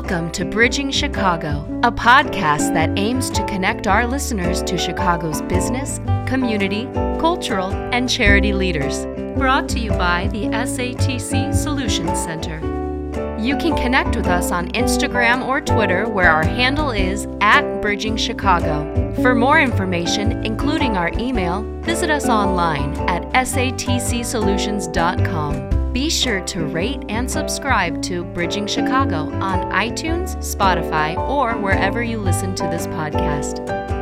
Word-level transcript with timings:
Welcome 0.00 0.32
to 0.32 0.46
Bridging 0.46 0.90
Chicago, 0.90 1.66
a 1.82 1.92
podcast 1.92 2.72
that 2.72 2.98
aims 2.98 3.28
to 3.28 3.44
connect 3.44 3.86
our 3.86 4.06
listeners 4.06 4.62
to 4.62 4.78
Chicago's 4.78 5.42
business, 5.42 5.98
community, 6.26 6.86
cultural, 7.20 7.70
and 7.92 8.08
charity 8.08 8.54
leaders. 8.54 9.04
Brought 9.36 9.68
to 9.68 9.78
you 9.78 9.90
by 9.90 10.28
the 10.28 10.46
SATC 10.46 11.54
Solutions 11.54 12.18
Center. 12.18 12.60
You 13.38 13.58
can 13.58 13.76
connect 13.76 14.16
with 14.16 14.26
us 14.26 14.50
on 14.50 14.68
Instagram 14.68 15.46
or 15.46 15.60
Twitter, 15.60 16.08
where 16.08 16.30
our 16.30 16.46
handle 16.46 16.92
is 16.92 17.26
at 17.42 17.82
Bridging 17.82 18.16
Chicago. 18.16 19.12
For 19.20 19.34
more 19.34 19.60
information, 19.60 20.46
including 20.46 20.96
our 20.96 21.10
email, 21.18 21.60
visit 21.82 22.08
us 22.08 22.26
online 22.26 22.94
at 23.00 23.30
satcsolutions.com. 23.34 25.79
Be 25.92 26.08
sure 26.08 26.40
to 26.42 26.66
rate 26.66 27.02
and 27.08 27.28
subscribe 27.28 28.00
to 28.02 28.22
Bridging 28.22 28.68
Chicago 28.68 29.28
on 29.40 29.72
iTunes, 29.72 30.36
Spotify, 30.36 31.16
or 31.28 31.58
wherever 31.58 32.00
you 32.00 32.18
listen 32.18 32.54
to 32.54 32.62
this 32.64 32.86
podcast. 32.86 33.99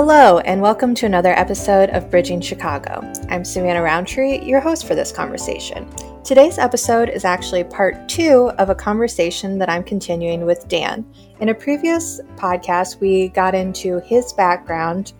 Hello, 0.00 0.38
and 0.38 0.62
welcome 0.62 0.94
to 0.94 1.06
another 1.06 1.36
episode 1.36 1.90
of 1.90 2.08
Bridging 2.08 2.40
Chicago. 2.40 3.00
I'm 3.30 3.44
Savannah 3.44 3.82
Roundtree, 3.82 4.44
your 4.44 4.60
host 4.60 4.86
for 4.86 4.94
this 4.94 5.10
conversation. 5.10 5.90
Today's 6.22 6.56
episode 6.56 7.08
is 7.08 7.24
actually 7.24 7.64
part 7.64 8.08
two 8.08 8.52
of 8.58 8.70
a 8.70 8.76
conversation 8.76 9.58
that 9.58 9.68
I'm 9.68 9.82
continuing 9.82 10.46
with 10.46 10.68
Dan. 10.68 11.04
In 11.40 11.48
a 11.48 11.54
previous 11.54 12.20
podcast, 12.36 13.00
we 13.00 13.30
got 13.30 13.56
into 13.56 13.98
his 14.04 14.32
background 14.32 15.14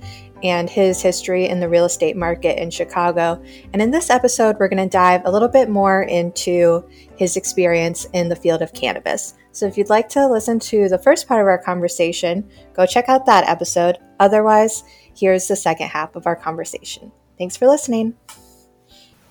and 0.45 0.71
his 0.71 1.03
history 1.03 1.49
in 1.49 1.59
the 1.59 1.69
real 1.69 1.87
estate 1.87 2.17
market 2.17 2.63
in 2.63 2.71
Chicago. 2.71 3.43
And 3.73 3.83
in 3.83 3.91
this 3.91 4.11
episode, 4.11 4.59
we're 4.61 4.69
going 4.69 4.89
to 4.89 4.89
dive 4.89 5.23
a 5.25 5.33
little 5.33 5.49
bit 5.49 5.69
more 5.69 6.03
into 6.05 6.89
his 7.17 7.37
experience 7.37 8.07
in 8.13 8.29
the 8.29 8.37
field 8.37 8.63
of 8.63 8.73
cannabis. 8.75 9.35
So 9.59 9.67
if 9.67 9.77
you'd 9.77 9.91
like 9.91 10.09
to 10.11 10.29
listen 10.29 10.61
to 10.61 10.89
the 10.89 10.99
first 10.99 11.27
part 11.27 11.41
of 11.41 11.49
our 11.49 11.59
conversation, 11.59 12.49
go 12.75 12.87
check 12.87 13.09
out 13.09 13.27
that 13.27 13.49
episode. 13.49 13.99
Otherwise, 14.21 14.85
here's 15.17 15.49
the 15.49 15.57
second 15.57 15.89
half 15.89 16.15
of 16.15 16.29
our 16.29 16.37
conversation. 16.37 17.11
Thanks 17.39 17.57
for 17.57 17.67
listening. 17.67 18.15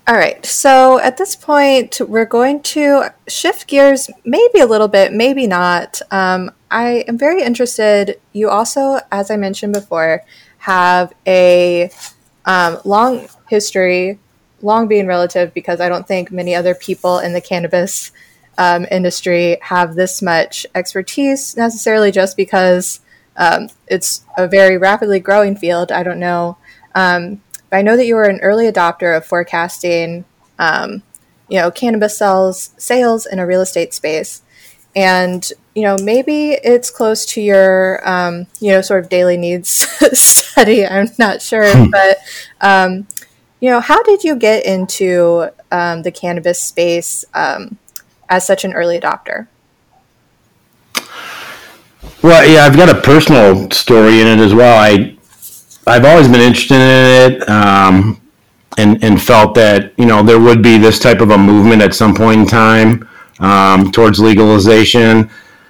All 0.05 0.15
right, 0.15 0.45
so 0.45 0.99
at 0.99 1.15
this 1.15 1.33
point, 1.37 2.01
we're 2.01 2.25
going 2.25 2.61
to 2.63 3.05
shift 3.29 3.67
gears 3.67 4.09
maybe 4.25 4.59
a 4.59 4.65
little 4.65 4.89
bit, 4.89 5.13
maybe 5.13 5.47
not. 5.47 6.01
Um, 6.11 6.51
I 6.69 7.05
am 7.07 7.17
very 7.17 7.41
interested. 7.41 8.19
You 8.33 8.49
also, 8.49 8.99
as 9.13 9.31
I 9.31 9.37
mentioned 9.37 9.71
before, 9.73 10.25
have 10.57 11.13
a 11.25 11.89
um, 12.45 12.79
long 12.83 13.29
history, 13.49 14.19
long 14.61 14.89
being 14.89 15.07
relative, 15.07 15.53
because 15.53 15.79
I 15.79 15.87
don't 15.87 16.05
think 16.05 16.31
many 16.31 16.53
other 16.53 16.75
people 16.75 17.19
in 17.19 17.31
the 17.31 17.41
cannabis 17.41 18.11
um, 18.57 18.85
industry 18.91 19.57
have 19.61 19.95
this 19.95 20.21
much 20.21 20.65
expertise 20.73 21.55
necessarily 21.57 22.11
just 22.11 22.35
because 22.37 23.01
um, 23.35 23.69
it's 23.87 24.25
a 24.37 24.47
very 24.47 24.77
rapidly 24.77 25.19
growing 25.19 25.55
field. 25.55 25.91
I 25.91 26.03
don't 26.03 26.19
know 26.19 26.57
um, 26.97 27.43
but 27.69 27.77
I 27.77 27.81
know 27.83 27.95
that 27.95 28.07
you 28.07 28.15
were 28.15 28.23
an 28.23 28.39
early 28.41 28.65
adopter 28.65 29.15
of 29.15 29.23
forecasting, 29.23 30.25
um, 30.57 31.03
you 31.47 31.59
know, 31.59 31.69
cannabis 31.69 32.17
sales 32.17 32.71
sales 32.77 33.27
in 33.27 33.37
a 33.37 33.45
real 33.45 33.61
estate 33.61 33.93
space, 33.93 34.41
and 34.95 35.47
you 35.75 35.83
know 35.83 35.95
maybe 36.01 36.53
it's 36.53 36.89
close 36.89 37.23
to 37.27 37.41
your 37.41 38.01
um, 38.09 38.47
you 38.59 38.71
know 38.71 38.81
sort 38.81 39.03
of 39.03 39.09
daily 39.09 39.37
needs 39.37 39.69
study. 40.19 40.87
I'm 40.87 41.09
not 41.19 41.41
sure, 41.43 41.71
hmm. 41.71 41.91
but 41.91 42.17
um, 42.61 43.07
you 43.59 43.69
know, 43.69 43.79
how 43.79 44.01
did 44.01 44.23
you 44.23 44.35
get 44.35 44.65
into 44.65 45.49
um, 45.71 46.01
the 46.01 46.11
cannabis 46.11 46.61
space 46.61 47.25
um, 47.35 47.77
as 48.29 48.45
such 48.45 48.63
an 48.65 48.73
early 48.73 48.99
adopter? 48.99 49.47
Well, 52.23 52.47
yeah, 52.47 52.65
I've 52.65 52.75
got 52.75 52.89
a 52.89 52.99
personal 52.99 53.69
story 53.71 54.21
in 54.21 54.27
it 54.27 54.39
as 54.39 54.53
well. 54.53 54.77
I 54.77 55.15
I've 55.85 56.03
always 56.03 56.27
been 56.27 56.41
interested 56.41 56.75
in 56.75 57.31
it, 57.31 57.49
um, 57.49 58.21
and 58.77 59.01
and 59.03 59.21
felt 59.21 59.55
that 59.55 59.93
you 59.97 60.05
know 60.05 60.23
there 60.23 60.39
would 60.39 60.61
be 60.61 60.77
this 60.77 60.99
type 60.99 61.21
of 61.21 61.29
a 61.29 61.37
movement 61.37 61.81
at 61.81 61.93
some 61.93 62.13
point 62.13 62.41
in 62.41 62.47
time 62.47 63.07
um, 63.39 63.91
towards 63.91 64.19
legalization. 64.19 65.29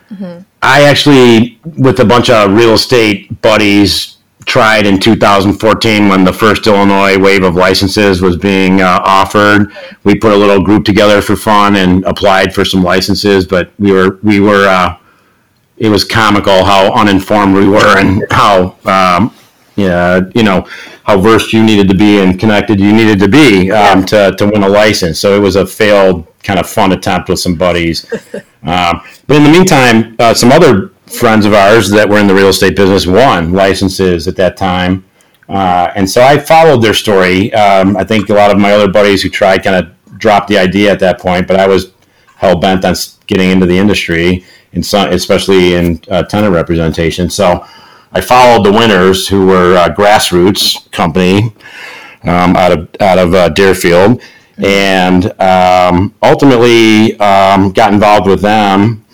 Mm-hmm. 0.09 0.41
I 0.61 0.83
actually, 0.83 1.59
with 1.77 1.99
a 1.99 2.05
bunch 2.05 2.29
of 2.29 2.51
real 2.51 2.73
estate 2.73 3.41
buddies, 3.41 4.16
tried 4.47 4.87
in 4.87 4.97
2014 4.97 6.07
when 6.07 6.23
the 6.23 6.31
first 6.33 6.65
Illinois 6.65 7.19
wave 7.19 7.43
of 7.43 7.55
licenses 7.55 8.21
was 8.21 8.37
being 8.37 8.81
uh, 8.81 9.01
offered. 9.03 9.71
We 10.05 10.15
put 10.15 10.31
a 10.31 10.35
little 10.35 10.63
group 10.63 10.85
together 10.85 11.21
for 11.21 11.35
fun 11.35 11.75
and 11.75 12.03
applied 12.05 12.55
for 12.55 12.63
some 12.65 12.81
licenses, 12.81 13.45
but 13.45 13.71
we 13.77 13.91
were 13.91 14.19
we 14.23 14.39
were. 14.39 14.67
Uh, 14.67 14.97
it 15.77 15.89
was 15.89 16.03
comical 16.03 16.63
how 16.63 16.91
uninformed 16.93 17.53
we 17.53 17.67
were 17.67 17.99
and 17.99 18.23
how 18.31 18.75
um, 18.85 19.31
yeah, 19.75 20.21
you 20.33 20.41
know 20.41 20.67
how 21.03 21.19
versed 21.19 21.53
you 21.53 21.63
needed 21.63 21.87
to 21.87 21.93
be 21.93 22.19
and 22.19 22.39
connected 22.39 22.79
you 22.79 22.91
needed 22.91 23.19
to 23.19 23.27
be 23.27 23.71
um, 23.71 24.03
to, 24.05 24.33
to 24.37 24.45
win 24.45 24.63
a 24.63 24.67
license. 24.67 25.19
So 25.19 25.35
it 25.35 25.39
was 25.39 25.55
a 25.55 25.67
failed 25.67 26.25
kind 26.43 26.59
of 26.59 26.67
fun 26.67 26.93
attempt 26.93 27.29
with 27.29 27.39
some 27.39 27.55
buddies. 27.55 28.11
um, 28.63 29.01
but 29.27 29.37
in 29.37 29.43
the 29.43 29.51
meantime, 29.51 30.15
uh, 30.19 30.33
some 30.33 30.51
other 30.51 30.91
friends 31.07 31.45
of 31.45 31.53
ours 31.53 31.89
that 31.89 32.07
were 32.07 32.19
in 32.19 32.27
the 32.27 32.35
real 32.35 32.49
estate 32.49 32.75
business 32.75 33.07
won 33.07 33.53
licenses 33.53 34.27
at 34.27 34.35
that 34.35 34.57
time. 34.57 35.05
Uh, 35.49 35.91
and 35.95 36.09
so 36.09 36.21
I 36.21 36.37
followed 36.37 36.81
their 36.81 36.93
story. 36.93 37.53
Um, 37.53 37.95
I 37.95 38.03
think 38.03 38.29
a 38.29 38.33
lot 38.33 38.51
of 38.51 38.59
my 38.59 38.73
other 38.73 38.91
buddies 38.91 39.21
who 39.21 39.29
tried 39.29 39.63
kind 39.63 39.75
of 39.75 40.19
dropped 40.19 40.49
the 40.49 40.57
idea 40.57 40.91
at 40.91 40.99
that 40.99 41.19
point, 41.19 41.47
but 41.47 41.59
I 41.59 41.67
was 41.67 41.93
hell 42.35 42.59
bent 42.59 42.83
on 42.83 42.95
getting 43.27 43.49
into 43.49 43.65
the 43.65 43.77
industry, 43.77 44.45
in 44.73 44.83
some, 44.83 45.09
especially 45.11 45.75
in 45.75 46.01
uh, 46.09 46.23
tenant 46.23 46.53
representation. 46.53 47.29
So 47.29 47.65
I 48.11 48.21
followed 48.21 48.65
the 48.65 48.71
winners, 48.71 49.27
who 49.27 49.47
were 49.47 49.75
a 49.75 49.89
grassroots 49.89 50.91
company 50.91 51.53
um, 52.23 52.55
out 52.55 52.71
of 52.71 52.89
out 52.99 53.17
of 53.17 53.33
uh, 53.33 53.49
Deerfield, 53.49 54.21
and 54.57 55.39
um, 55.41 56.13
ultimately 56.21 57.17
um, 57.19 57.71
got 57.71 57.93
involved 57.93 58.27
with 58.27 58.41
them. 58.41 59.05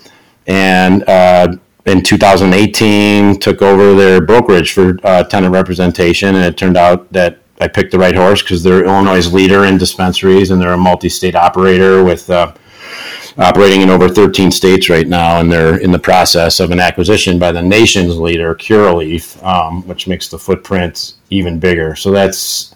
And 0.48 1.04
uh, 1.08 1.56
in 1.86 2.02
2018, 2.02 3.40
took 3.40 3.62
over 3.62 3.94
their 3.94 4.22
brokerage 4.22 4.74
for 4.74 4.98
uh, 5.04 5.24
tenant 5.24 5.54
representation, 5.54 6.36
and 6.36 6.46
it 6.46 6.58
turned 6.58 6.78
out 6.78 7.12
that 7.12 7.40
I 7.60 7.68
picked 7.68 7.92
the 7.92 8.00
right 8.00 8.16
horse 8.16 8.42
because 8.42 8.64
they're 8.64 8.86
Illinois' 8.86 9.32
leader 9.32 9.66
in 9.66 9.78
dispensaries, 9.78 10.52
and 10.52 10.62
they're 10.62 10.74
a 10.74 10.78
multi-state 10.78 11.36
operator 11.36 12.04
with 12.04 12.30
uh, 12.30 12.54
operating 13.38 13.82
in 13.82 13.90
over 13.90 14.10
13 14.10 14.52
states 14.52 14.90
right 14.90 15.08
now, 15.08 15.40
and 15.40 15.52
they're 15.52 15.78
in 15.78 15.92
the 15.92 16.00
process 16.00 16.60
of 16.60 16.72
an 16.72 16.80
acquisition 16.80 17.40
by 17.40 17.52
the 17.52 17.62
nation's 17.62 18.18
leader, 18.18 18.56
Curaleaf, 18.56 19.44
um, 19.44 19.86
which 19.88 20.08
makes 20.08 20.28
the 20.30 20.38
footprint 20.38 21.16
even 21.30 21.60
bigger. 21.60 21.96
So 21.96 22.12
that's 22.12 22.76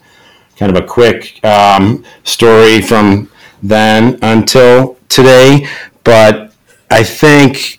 kind 0.57 0.75
of 0.75 0.83
a 0.83 0.85
quick 0.85 1.43
um, 1.45 2.03
story 2.23 2.81
from 2.81 3.29
then 3.61 4.19
until 4.21 4.97
today. 5.09 5.67
But 6.03 6.53
I 6.89 7.03
think 7.03 7.76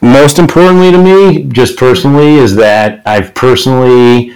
most 0.00 0.38
importantly 0.38 0.92
to 0.92 0.98
me, 0.98 1.44
just 1.44 1.76
personally, 1.76 2.34
is 2.34 2.54
that 2.56 3.02
I've 3.06 3.34
personally 3.34 4.32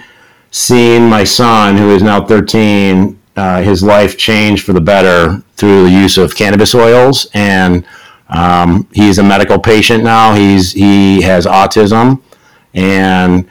seen 0.51 1.07
my 1.07 1.23
son, 1.23 1.77
who 1.77 1.91
is 1.91 2.03
now 2.03 2.25
13, 2.25 3.19
uh, 3.35 3.61
his 3.61 3.81
life 3.81 4.17
changed 4.17 4.65
for 4.65 4.73
the 4.73 4.81
better 4.81 5.41
through 5.55 5.83
the 5.83 5.89
use 5.89 6.17
of 6.17 6.35
cannabis 6.35 6.75
oils, 6.75 7.27
and 7.33 7.85
um, 8.29 8.87
he's 8.93 9.19
a 9.19 9.23
medical 9.23 9.59
patient 9.59 10.03
now. 10.03 10.33
He's 10.33 10.71
he 10.71 11.21
has 11.21 11.45
autism, 11.45 12.21
and 12.73 13.47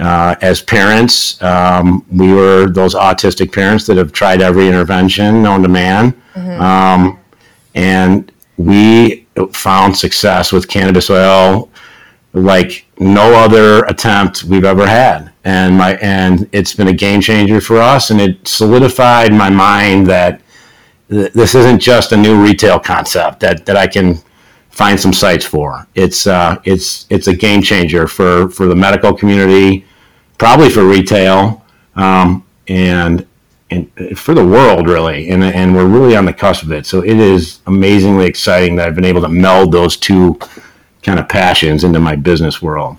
uh, 0.00 0.36
as 0.40 0.62
parents, 0.62 1.42
um, 1.42 2.04
we 2.10 2.32
were 2.32 2.68
those 2.68 2.94
autistic 2.94 3.52
parents 3.52 3.86
that 3.86 3.96
have 3.96 4.12
tried 4.12 4.40
every 4.40 4.66
intervention 4.66 5.42
known 5.42 5.62
to 5.62 5.68
man, 5.68 6.12
mm-hmm. 6.34 6.62
um, 6.62 7.18
and 7.74 8.32
we 8.56 9.26
found 9.46 9.96
success 9.96 10.52
with 10.52 10.68
cannabis 10.68 11.10
oil 11.10 11.70
like 12.34 12.86
no 12.98 13.34
other 13.34 13.84
attempt 13.84 14.44
we've 14.44 14.64
ever 14.64 14.86
had. 14.86 15.32
And 15.44 15.76
my 15.76 15.96
and 15.96 16.48
it's 16.52 16.74
been 16.74 16.88
a 16.88 16.92
game 16.92 17.20
changer 17.20 17.60
for 17.60 17.78
us 17.78 18.10
and 18.10 18.20
it 18.20 18.46
solidified 18.46 19.32
my 19.32 19.48
mind 19.48 20.06
that 20.08 20.42
th- 21.08 21.32
this 21.32 21.54
isn't 21.54 21.80
just 21.80 22.12
a 22.12 22.16
new 22.16 22.42
retail 22.42 22.78
concept 22.78 23.40
that, 23.40 23.64
that 23.66 23.76
I 23.76 23.86
can 23.86 24.18
find 24.70 24.98
some 24.98 25.12
sites 25.12 25.44
for. 25.44 25.86
It's 25.94 26.26
uh, 26.26 26.60
it's 26.64 27.06
it's 27.10 27.28
a 27.28 27.34
game 27.34 27.62
changer 27.62 28.06
for 28.06 28.48
for 28.50 28.66
the 28.66 28.76
medical 28.76 29.12
community 29.14 29.84
probably 30.38 30.70
for 30.70 30.84
retail 30.84 31.64
um, 31.96 32.44
and 32.68 33.26
and 33.70 34.18
for 34.18 34.34
the 34.34 34.44
world 34.44 34.88
really 34.88 35.28
and 35.28 35.44
and 35.44 35.74
we're 35.74 35.86
really 35.86 36.16
on 36.16 36.24
the 36.24 36.32
cusp 36.32 36.62
of 36.62 36.72
it 36.72 36.86
so 36.86 37.02
it 37.02 37.18
is 37.18 37.60
amazingly 37.66 38.24
exciting 38.26 38.76
that 38.76 38.88
I've 38.88 38.94
been 38.94 39.04
able 39.04 39.20
to 39.22 39.28
meld 39.28 39.72
those 39.72 39.96
two 39.96 40.38
kind 41.02 41.18
of 41.18 41.28
passions 41.28 41.84
into 41.84 42.00
my 42.00 42.16
business 42.16 42.60
world. 42.60 42.96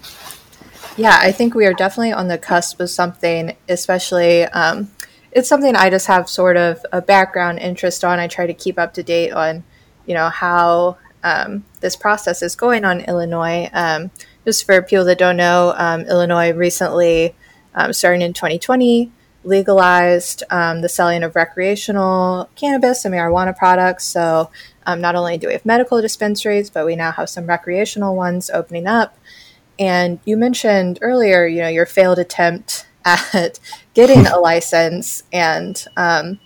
Yeah, 0.98 1.18
I 1.22 1.32
think 1.32 1.54
we 1.54 1.66
are 1.66 1.74
definitely 1.74 2.12
on 2.12 2.28
the 2.28 2.38
cusp 2.38 2.80
of 2.80 2.90
something, 2.90 3.56
especially. 3.68 4.46
Um, 4.46 4.92
it's 5.32 5.48
something 5.48 5.76
I 5.76 5.90
just 5.90 6.08
have 6.08 6.28
sort 6.28 6.58
of 6.58 6.84
a 6.92 7.02
background 7.02 7.60
interest 7.60 8.04
on. 8.04 8.20
I 8.20 8.28
try 8.28 8.48
to 8.48 8.54
keep 8.54 8.80
up 8.80 8.94
to 8.96 9.04
date 9.04 9.32
on, 9.32 9.64
you 10.06 10.16
know, 10.16 10.30
how 10.30 10.98
um, 11.24 11.64
this 11.82 11.96
process 11.96 12.42
is 12.42 12.56
going 12.56 12.84
on 12.84 13.02
Illinois. 13.02 13.70
Um, 13.72 14.12
just 14.44 14.66
for 14.66 14.82
people 14.82 15.06
that 15.06 15.20
don't 15.20 15.38
know, 15.38 15.74
um, 15.78 16.02
Illinois 16.02 16.52
recently, 16.52 17.36
um, 17.76 17.94
starting 17.94 18.22
in 18.22 18.34
2020, 18.34 19.12
legalized 19.44 20.44
um, 20.50 20.82
the 20.82 20.90
selling 20.90 21.24
of 21.24 21.36
recreational 21.36 22.50
cannabis 22.56 23.06
and 23.06 23.14
marijuana 23.14 23.56
products. 23.56 24.06
So 24.06 24.52
um, 24.86 25.02
not 25.02 25.16
only 25.16 25.38
do 25.38 25.48
we 25.48 25.54
have 25.54 25.66
medical 25.66 26.02
dispensaries, 26.02 26.70
but 26.70 26.86
we 26.86 26.96
now 26.96 27.12
have 27.12 27.30
some 27.30 27.46
recreational 27.46 28.16
ones 28.16 28.50
opening 28.50 28.88
up. 28.88 29.18
And 29.78 30.20
you 30.26 30.36
mentioned 30.36 31.00
earlier, 31.02 31.46
you 31.48 31.62
know, 31.62 31.70
your 31.70 31.86
failed 31.86 32.20
attempt 32.20 32.86
at 33.06 33.60
getting 33.94 34.28
a 34.28 34.38
license. 34.38 35.24
And 35.32 35.84
um, 35.96 36.40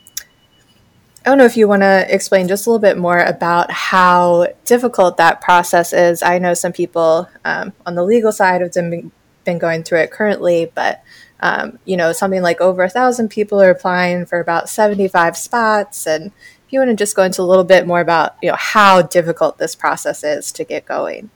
I 1.26 1.30
don't 1.30 1.38
know 1.38 1.46
if 1.46 1.58
you 1.58 1.68
want 1.68 1.82
to 1.82 2.06
explain 2.14 2.48
just 2.48 2.68
a 2.68 2.70
little 2.70 2.82
bit 2.82 2.98
more 2.98 3.20
about 3.20 3.72
how 3.72 4.48
difficult 4.66 5.18
that 5.18 5.42
process 5.42 5.94
is. 5.94 6.22
I 6.22 6.38
know 6.38 6.54
some 6.54 6.74
people 6.74 7.30
um, 7.46 7.74
on 7.86 7.96
the 7.96 8.04
legal 8.04 8.32
side 8.32 8.62
have 8.62 8.74
been, 8.74 9.12
been 9.46 9.58
going 9.58 9.84
through 9.84 10.00
it 10.00 10.12
currently, 10.12 10.72
but 10.76 11.02
um, 11.44 11.78
you 11.84 11.98
know, 11.98 12.14
something 12.14 12.42
like 12.42 12.62
over 12.62 12.84
a 12.84 12.90
thousand 12.90 13.28
people 13.28 13.62
are 13.62 13.70
applying 13.70 14.26
for 14.26 14.40
about 14.40 14.70
75 14.70 15.36
spots. 15.36 16.08
And 16.08 16.28
if 16.28 16.72
you 16.72 16.80
want 16.80 16.90
to 16.92 16.96
just 16.96 17.18
go 17.18 17.24
into 17.24 17.42
a 17.42 17.44
little 17.44 17.66
bit 17.66 17.86
more 17.86 18.00
about, 18.00 18.38
you 18.42 18.48
know, 18.48 18.56
how 18.58 19.02
difficult 19.02 19.58
this 19.58 19.76
process 19.76 20.24
is 20.24 20.54
to 20.54 20.64
get 20.64 20.86
going. 20.86 21.30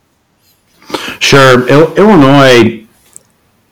Sure. 1.20 1.68
Il- 1.68 1.94
Illinois, 1.96 2.88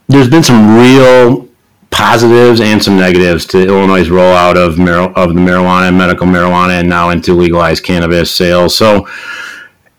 there's 0.10 0.30
been 0.30 0.44
some 0.44 0.76
real 0.76 1.48
positives 1.90 2.60
and 2.60 2.84
some 2.84 2.98
negatives 2.98 3.46
to 3.46 3.66
Illinois' 3.66 4.10
rollout 4.10 4.58
of 4.58 4.78
mar- 4.78 5.14
of 5.14 5.34
the 5.34 5.40
marijuana, 5.40 5.96
medical 5.96 6.28
marijuana, 6.28 6.82
and 6.82 6.90
now 6.90 7.12
into 7.12 7.34
legalized 7.34 7.86
cannabis 7.86 8.30
sales. 8.30 8.76
So 8.76 9.08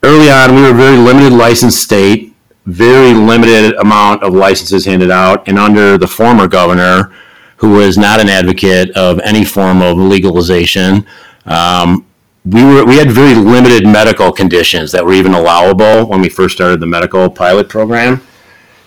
early 0.03 0.29
on, 0.29 0.53
we 0.53 0.61
were 0.61 0.69
a 0.69 0.73
very 0.75 0.97
limited 0.97 1.33
licensed 1.33 1.81
state, 1.81 2.26
very 2.67 3.13
limited 3.13 3.73
amount 3.75 4.21
of 4.23 4.33
licenses 4.33 4.85
handed 4.85 5.09
out, 5.09 5.47
and 5.47 5.57
under 5.57 5.97
the 5.97 6.07
former 6.07 6.47
governor, 6.47 7.13
who 7.55 7.71
was 7.71 7.97
not 7.97 8.19
an 8.19 8.27
advocate 8.29 8.91
of 8.91 9.19
any 9.21 9.43
form 9.43 9.81
of 9.81 9.97
legalization. 9.97 11.05
Um, 11.45 12.05
we 12.45 12.63
were 12.63 12.85
we 12.85 12.97
had 12.97 13.09
very 13.09 13.33
limited 13.33 13.85
medical 13.85 14.31
conditions 14.31 14.91
that 14.91 15.03
were 15.05 15.13
even 15.13 15.33
allowable 15.33 16.05
when 16.07 16.21
we 16.21 16.29
first 16.29 16.55
started 16.55 16.79
the 16.79 16.85
medical 16.85 17.29
pilot 17.29 17.69
program, 17.69 18.21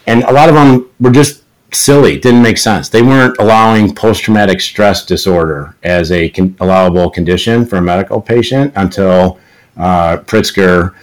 and 0.06 0.22
a 0.24 0.32
lot 0.32 0.48
of 0.48 0.54
them 0.54 0.90
were 1.00 1.10
just 1.10 1.42
silly. 1.72 2.18
Didn't 2.18 2.42
make 2.42 2.58
sense. 2.58 2.90
They 2.90 3.02
weren't 3.02 3.36
allowing 3.38 3.94
post 3.94 4.22
traumatic 4.22 4.60
stress 4.60 5.06
disorder 5.06 5.74
as 5.82 6.12
a 6.12 6.28
con- 6.28 6.54
allowable 6.60 7.08
condition 7.10 7.64
for 7.64 7.76
a 7.76 7.82
medical 7.82 8.20
patient 8.20 8.72
until 8.76 9.38
uh, 9.76 10.18
Pritzker 10.18 10.94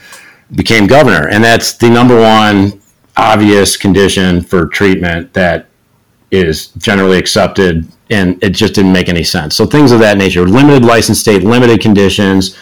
became 0.56 0.88
governor, 0.88 1.28
and 1.30 1.44
that's 1.44 1.74
the 1.74 1.90
number 1.90 2.20
one 2.20 2.82
obvious 3.18 3.76
condition 3.76 4.42
for 4.42 4.68
treatment 4.68 5.34
that 5.34 5.68
is 6.32 6.68
generally 6.78 7.18
accepted 7.18 7.88
and 8.10 8.42
it 8.44 8.52
just 8.52 8.74
didn't 8.76 8.92
make 8.92 9.10
any 9.10 9.24
sense. 9.24 9.56
So 9.56 9.66
things 9.66 9.92
of 9.92 10.00
that 10.00 10.18
nature, 10.18 10.46
limited 10.46 10.86
license 10.86 11.20
state, 11.20 11.44
limited 11.44 11.82
conditions, 11.82 12.56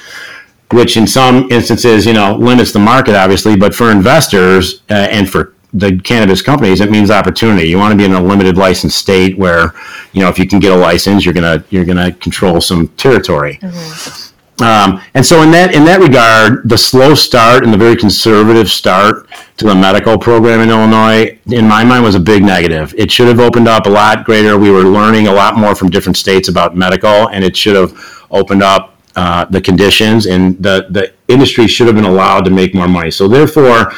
which 0.71 0.97
in 0.97 1.05
some 1.05 1.51
instances, 1.51 2.05
you 2.05 2.13
know, 2.13 2.35
limits 2.35 2.71
the 2.71 2.79
market, 2.79 3.15
obviously, 3.15 3.55
but 3.55 3.75
for 3.75 3.91
investors 3.91 4.81
uh, 4.89 4.93
and 5.11 5.29
for 5.29 5.53
the 5.73 5.99
cannabis 5.99 6.41
companies, 6.41 6.79
it 6.79 6.89
means 6.89 7.11
opportunity. 7.11 7.67
You 7.67 7.77
want 7.77 7.91
to 7.91 7.97
be 7.97 8.05
in 8.05 8.13
a 8.13 8.21
limited 8.21 8.57
license 8.57 8.95
state 8.95 9.37
where, 9.37 9.75
you 10.13 10.21
know, 10.21 10.29
if 10.29 10.39
you 10.39 10.47
can 10.47 10.59
get 10.59 10.71
a 10.71 10.75
license, 10.75 11.25
you're 11.25 11.33
gonna 11.33 11.63
you're 11.69 11.85
gonna 11.85 12.13
control 12.13 12.61
some 12.61 12.87
territory. 12.89 13.59
Mm-hmm. 13.61 14.24
Um, 14.61 15.01
and 15.13 15.25
so 15.25 15.41
in 15.41 15.51
that 15.51 15.75
in 15.75 15.83
that 15.85 15.99
regard, 15.99 16.67
the 16.67 16.77
slow 16.77 17.13
start 17.13 17.65
and 17.65 17.73
the 17.73 17.77
very 17.77 17.95
conservative 17.95 18.69
start 18.69 19.27
to 19.57 19.65
the 19.65 19.75
medical 19.75 20.17
program 20.17 20.61
in 20.61 20.69
Illinois, 20.69 21.37
in 21.47 21.67
my 21.67 21.83
mind, 21.83 22.05
was 22.05 22.15
a 22.15 22.19
big 22.19 22.41
negative. 22.41 22.93
It 22.97 23.11
should 23.11 23.27
have 23.27 23.41
opened 23.41 23.67
up 23.67 23.85
a 23.85 23.89
lot 23.89 24.23
greater. 24.23 24.57
We 24.57 24.71
were 24.71 24.83
learning 24.83 25.27
a 25.27 25.33
lot 25.33 25.57
more 25.57 25.75
from 25.75 25.89
different 25.89 26.15
states 26.15 26.47
about 26.47 26.75
medical, 26.75 27.27
and 27.29 27.43
it 27.43 27.57
should 27.57 27.75
have 27.75 28.25
opened 28.31 28.63
up 28.63 28.97
uh, 29.17 29.43
the 29.45 29.59
conditions, 29.59 30.25
and 30.25 30.61
the 30.63 30.87
the 30.89 31.13
industry 31.27 31.67
should 31.67 31.87
have 31.87 31.95
been 31.95 32.05
allowed 32.05 32.45
to 32.45 32.51
make 32.51 32.73
more 32.73 32.87
money. 32.87 33.11
So 33.11 33.27
therefore, 33.27 33.91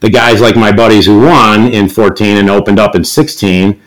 the 0.00 0.10
guys 0.10 0.42
like 0.42 0.56
my 0.56 0.72
buddies 0.72 1.06
who 1.06 1.20
won 1.20 1.68
in 1.68 1.88
14 1.88 2.36
and 2.36 2.50
opened 2.50 2.78
up 2.78 2.94
in 2.94 3.02
16 3.02 3.80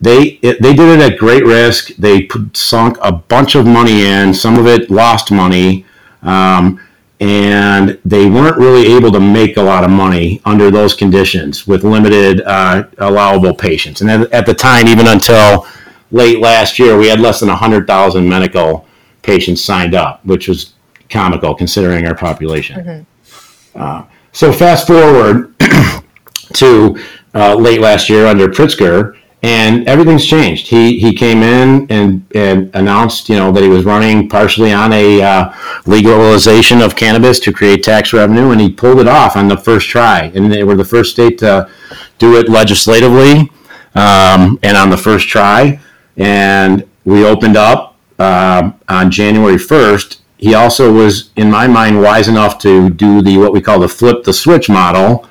they 0.00 0.38
it, 0.42 0.62
they 0.62 0.74
did 0.74 1.00
it 1.00 1.12
at 1.12 1.18
great 1.18 1.44
risk. 1.44 1.88
They 1.96 2.22
put, 2.22 2.56
sunk 2.56 2.96
a 3.02 3.12
bunch 3.12 3.54
of 3.54 3.66
money 3.66 4.06
in. 4.06 4.32
Some 4.32 4.58
of 4.58 4.66
it 4.66 4.90
lost 4.90 5.30
money, 5.30 5.84
um, 6.22 6.80
and 7.20 7.98
they 8.04 8.28
weren't 8.28 8.56
really 8.56 8.94
able 8.94 9.12
to 9.12 9.20
make 9.20 9.58
a 9.58 9.62
lot 9.62 9.84
of 9.84 9.90
money 9.90 10.40
under 10.46 10.70
those 10.70 10.94
conditions 10.94 11.66
with 11.66 11.84
limited 11.84 12.40
uh, 12.42 12.84
allowable 12.98 13.54
patients. 13.54 14.00
And 14.00 14.10
at, 14.10 14.32
at, 14.32 14.46
the 14.46 14.54
time, 14.54 14.88
even 14.88 15.06
until 15.06 15.66
late 16.10 16.40
last 16.40 16.78
year, 16.78 16.96
we 16.96 17.08
had 17.08 17.20
less 17.20 17.40
than 17.40 17.50
hundred 17.50 17.86
thousand 17.86 18.26
medical 18.26 18.86
patients 19.22 19.62
signed 19.62 19.94
up, 19.94 20.24
which 20.24 20.48
was 20.48 20.72
comical 21.10 21.54
considering 21.54 22.06
our 22.06 22.14
population. 22.14 22.80
Mm-hmm. 22.80 23.82
Uh, 23.82 24.04
so 24.32 24.50
fast 24.50 24.86
forward 24.86 25.54
to 26.54 27.04
uh, 27.34 27.54
late 27.54 27.80
last 27.80 28.08
year 28.08 28.26
under 28.26 28.48
Pritzker 28.48 29.16
and 29.42 29.88
everything's 29.88 30.26
changed. 30.26 30.68
He 30.68 30.98
he 30.98 31.14
came 31.14 31.42
in 31.42 31.90
and, 31.90 32.26
and 32.34 32.70
announced, 32.74 33.28
you 33.28 33.36
know, 33.36 33.50
that 33.52 33.62
he 33.62 33.68
was 33.68 33.84
running 33.84 34.28
partially 34.28 34.72
on 34.72 34.92
a 34.92 35.22
uh, 35.22 35.54
legalization 35.86 36.82
of 36.82 36.94
cannabis 36.94 37.40
to 37.40 37.52
create 37.52 37.82
tax 37.82 38.12
revenue, 38.12 38.50
and 38.50 38.60
he 38.60 38.70
pulled 38.70 39.00
it 39.00 39.08
off 39.08 39.36
on 39.36 39.48
the 39.48 39.56
first 39.56 39.88
try. 39.88 40.30
And 40.34 40.52
they 40.52 40.64
were 40.64 40.76
the 40.76 40.84
first 40.84 41.12
state 41.12 41.38
to 41.38 41.70
do 42.18 42.38
it 42.38 42.48
legislatively 42.48 43.50
um, 43.94 44.58
and 44.62 44.76
on 44.76 44.90
the 44.90 44.96
first 44.96 45.28
try. 45.28 45.80
And 46.16 46.86
we 47.04 47.24
opened 47.24 47.56
up 47.56 47.96
uh, 48.18 48.72
on 48.88 49.10
January 49.10 49.58
first. 49.58 50.20
He 50.36 50.54
also 50.54 50.92
was, 50.92 51.30
in 51.36 51.50
my 51.50 51.66
mind, 51.66 52.00
wise 52.00 52.28
enough 52.28 52.58
to 52.60 52.90
do 52.90 53.22
the 53.22 53.38
what 53.38 53.52
we 53.52 53.60
call 53.62 53.80
the 53.80 53.88
flip 53.88 54.24
the 54.24 54.32
switch 54.32 54.68
model 54.68 55.26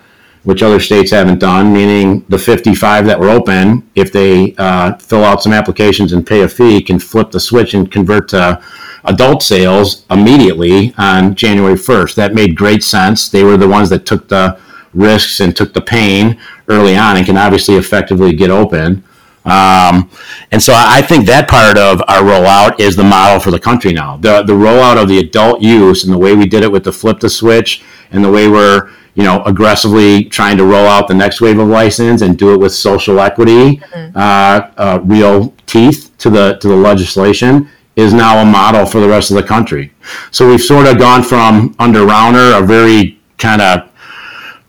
which 0.49 0.63
other 0.63 0.79
states 0.79 1.11
haven't 1.11 1.37
done, 1.37 1.71
meaning 1.71 2.25
the 2.27 2.37
55 2.39 3.05
that 3.05 3.19
were 3.19 3.29
open, 3.29 3.87
if 3.93 4.11
they 4.11 4.55
uh, 4.57 4.97
fill 4.97 5.23
out 5.23 5.43
some 5.43 5.53
applications 5.53 6.11
and 6.11 6.25
pay 6.25 6.41
a 6.41 6.49
fee, 6.49 6.81
can 6.81 6.97
flip 6.97 7.29
the 7.29 7.39
switch 7.39 7.75
and 7.75 7.91
convert 7.91 8.27
to 8.29 8.59
adult 9.05 9.43
sales 9.43 10.07
immediately 10.09 10.91
on 10.97 11.35
January 11.35 11.75
1st. 11.75 12.15
That 12.15 12.33
made 12.33 12.57
great 12.57 12.83
sense. 12.83 13.29
They 13.29 13.43
were 13.43 13.57
the 13.57 13.67
ones 13.67 13.91
that 13.91 14.07
took 14.07 14.27
the 14.27 14.59
risks 14.91 15.39
and 15.39 15.55
took 15.55 15.75
the 15.75 15.81
pain 15.81 16.39
early 16.67 16.97
on 16.97 17.17
and 17.17 17.27
can 17.27 17.37
obviously 17.37 17.75
effectively 17.75 18.33
get 18.33 18.49
open. 18.49 19.03
Um, 19.45 20.09
and 20.51 20.59
so 20.59 20.73
I 20.75 21.03
think 21.03 21.27
that 21.27 21.47
part 21.47 21.77
of 21.77 22.01
our 22.07 22.23
rollout 22.23 22.79
is 22.79 22.95
the 22.95 23.03
model 23.03 23.39
for 23.39 23.51
the 23.51 23.59
country 23.59 23.93
now. 23.93 24.17
The, 24.17 24.41
the 24.41 24.53
rollout 24.53 24.99
of 24.99 25.09
the 25.09 25.19
adult 25.19 25.61
use 25.61 26.05
and 26.05 26.11
the 26.11 26.17
way 26.17 26.35
we 26.35 26.47
did 26.47 26.63
it 26.63 26.71
with 26.71 26.85
the 26.85 26.91
flip 26.91 27.19
the 27.19 27.29
switch 27.29 27.83
and 28.09 28.25
the 28.25 28.31
way 28.31 28.47
we're 28.47 28.89
you 29.19 29.25
know, 29.25 29.43
aggressively 29.43 30.23
trying 30.23 30.55
to 30.55 30.63
roll 30.63 30.87
out 30.87 31.09
the 31.09 31.13
next 31.13 31.41
wave 31.41 31.59
of 31.59 31.67
license 31.67 32.21
and 32.21 32.37
do 32.37 32.53
it 32.53 32.57
with 32.57 32.73
social 32.73 33.19
equity, 33.19 33.75
mm-hmm. 33.75 34.15
uh, 34.15 34.71
uh, 34.77 35.01
real 35.03 35.53
teeth 35.65 36.11
to 36.19 36.29
the 36.29 36.57
to 36.61 36.69
the 36.69 36.75
legislation 36.75 37.67
is 37.97 38.13
now 38.13 38.41
a 38.41 38.45
model 38.45 38.85
for 38.85 39.01
the 39.01 39.09
rest 39.09 39.29
of 39.29 39.35
the 39.35 39.43
country. 39.43 39.91
So 40.31 40.47
we've 40.47 40.61
sort 40.61 40.87
of 40.87 40.97
gone 40.97 41.21
from 41.21 41.75
under 41.79 42.05
Rauner, 42.05 42.57
a 42.57 42.65
very 42.65 43.19
kind 43.37 43.61
of 43.61 43.91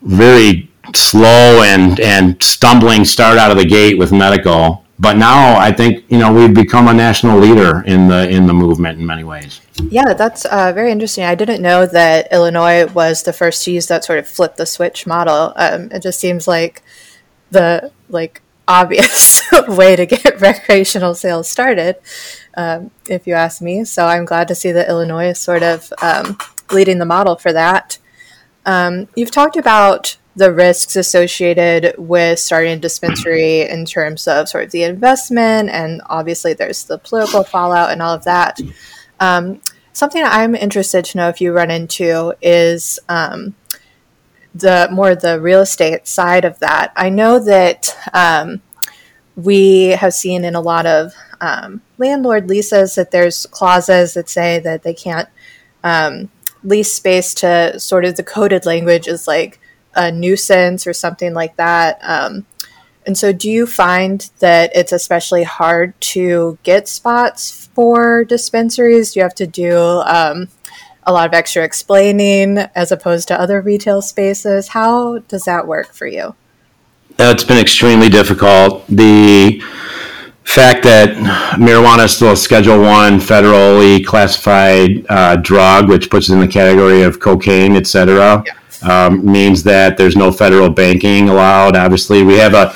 very 0.02 0.68
slow 0.96 1.62
and 1.62 2.00
and 2.00 2.42
stumbling 2.42 3.04
start 3.04 3.38
out 3.38 3.52
of 3.52 3.56
the 3.56 3.64
gate 3.64 3.98
with 3.98 4.10
medical, 4.10 4.79
but 5.00 5.16
now 5.16 5.58
I 5.58 5.72
think 5.72 6.04
you 6.08 6.18
know 6.18 6.32
we've 6.32 6.52
become 6.52 6.86
a 6.86 6.94
national 6.94 7.38
leader 7.38 7.82
in 7.86 8.06
the 8.06 8.28
in 8.28 8.46
the 8.46 8.52
movement 8.52 9.00
in 9.00 9.06
many 9.06 9.24
ways. 9.24 9.60
Yeah, 9.90 10.12
that's 10.12 10.44
uh, 10.44 10.72
very 10.74 10.92
interesting. 10.92 11.24
I 11.24 11.34
didn't 11.34 11.62
know 11.62 11.86
that 11.86 12.30
Illinois 12.30 12.86
was 12.86 13.22
the 13.22 13.32
first 13.32 13.64
to 13.64 13.72
use 13.72 13.86
that 13.86 14.04
sort 14.04 14.18
of 14.18 14.28
flip 14.28 14.56
the 14.56 14.66
switch 14.66 15.06
model. 15.06 15.54
Um, 15.56 15.90
it 15.90 16.02
just 16.02 16.20
seems 16.20 16.46
like 16.46 16.82
the 17.50 17.90
like 18.10 18.42
obvious 18.68 19.42
way 19.68 19.96
to 19.96 20.04
get 20.04 20.38
recreational 20.40 21.14
sales 21.14 21.50
started, 21.50 21.96
um, 22.54 22.90
if 23.08 23.26
you 23.26 23.32
ask 23.32 23.62
me. 23.62 23.84
So 23.84 24.04
I'm 24.04 24.26
glad 24.26 24.48
to 24.48 24.54
see 24.54 24.70
that 24.70 24.88
Illinois 24.88 25.30
is 25.30 25.40
sort 25.40 25.62
of 25.62 25.90
um, 26.02 26.36
leading 26.70 26.98
the 26.98 27.06
model 27.06 27.36
for 27.36 27.54
that. 27.54 27.98
Um, 28.66 29.08
you've 29.16 29.30
talked 29.30 29.56
about 29.56 30.18
the 30.36 30.52
risks 30.52 30.96
associated 30.96 31.94
with 31.98 32.38
starting 32.38 32.72
a 32.72 32.76
dispensary 32.76 33.62
in 33.68 33.84
terms 33.84 34.28
of 34.28 34.48
sort 34.48 34.64
of 34.64 34.70
the 34.70 34.84
investment, 34.84 35.70
and 35.70 36.02
obviously 36.06 36.54
there's 36.54 36.84
the 36.84 36.98
political 36.98 37.44
fallout 37.44 37.90
and 37.90 38.02
all 38.02 38.14
of 38.14 38.24
that. 38.24 38.60
Um, 39.18 39.60
something 39.92 40.22
I'm 40.24 40.54
interested 40.54 41.04
to 41.06 41.18
know 41.18 41.28
if 41.28 41.40
you 41.40 41.52
run 41.52 41.70
into 41.70 42.34
is 42.40 42.98
um, 43.08 43.54
the 44.54 44.88
more 44.90 45.14
the 45.14 45.40
real 45.40 45.60
estate 45.60 46.06
side 46.06 46.44
of 46.44 46.58
that. 46.60 46.92
I 46.96 47.08
know 47.10 47.38
that 47.44 47.96
um, 48.12 48.62
we 49.36 49.88
have 49.88 50.14
seen 50.14 50.44
in 50.44 50.54
a 50.54 50.60
lot 50.60 50.86
of 50.86 51.12
um, 51.40 51.82
landlord 51.98 52.48
leases 52.48 52.94
that 52.94 53.10
there's 53.10 53.46
clauses 53.46 54.14
that 54.14 54.28
say 54.28 54.58
that 54.60 54.82
they 54.82 54.94
can't 54.94 55.28
um, 55.82 56.30
lease 56.62 56.92
space 56.92 57.32
to 57.34 57.78
sort 57.80 58.04
of 58.04 58.16
the 58.16 58.22
coded 58.22 58.66
language 58.66 59.08
is 59.08 59.26
like 59.26 59.58
a 59.94 60.12
nuisance 60.12 60.86
or 60.86 60.92
something 60.92 61.34
like 61.34 61.56
that. 61.56 61.98
Um, 62.02 62.46
and 63.06 63.16
so, 63.16 63.32
do 63.32 63.50
you 63.50 63.66
find 63.66 64.30
that 64.40 64.70
it's 64.74 64.92
especially 64.92 65.42
hard 65.42 65.98
to 66.00 66.58
get 66.62 66.86
spots 66.86 67.68
for 67.74 68.24
dispensaries? 68.24 69.12
Do 69.12 69.20
you 69.20 69.24
have 69.24 69.34
to 69.36 69.46
do 69.46 70.02
um, 70.04 70.48
a 71.04 71.12
lot 71.12 71.26
of 71.26 71.34
extra 71.34 71.64
explaining 71.64 72.58
as 72.58 72.92
opposed 72.92 73.28
to 73.28 73.40
other 73.40 73.60
retail 73.60 74.02
spaces? 74.02 74.68
How 74.68 75.18
does 75.18 75.44
that 75.44 75.66
work 75.66 75.92
for 75.92 76.06
you? 76.06 76.34
It's 77.18 77.44
been 77.44 77.58
extremely 77.58 78.08
difficult. 78.08 78.86
The 78.86 79.62
fact 80.44 80.82
that 80.84 81.10
marijuana 81.58 82.04
is 82.04 82.16
still 82.16 82.32
a 82.32 82.36
Schedule 82.36 82.80
One 82.80 83.18
federally 83.18 84.04
classified 84.04 85.06
uh, 85.08 85.36
drug, 85.36 85.88
which 85.88 86.10
puts 86.10 86.28
it 86.28 86.34
in 86.34 86.40
the 86.40 86.48
category 86.48 87.02
of 87.02 87.20
cocaine, 87.20 87.76
et 87.76 87.86
cetera, 87.86 88.42
yeah. 88.46 88.52
Um, 88.82 89.24
means 89.24 89.62
that 89.64 89.96
there's 89.96 90.16
no 90.16 90.32
federal 90.32 90.70
banking 90.70 91.28
allowed. 91.28 91.76
Obviously, 91.76 92.22
we 92.22 92.34
have 92.34 92.54
a 92.54 92.74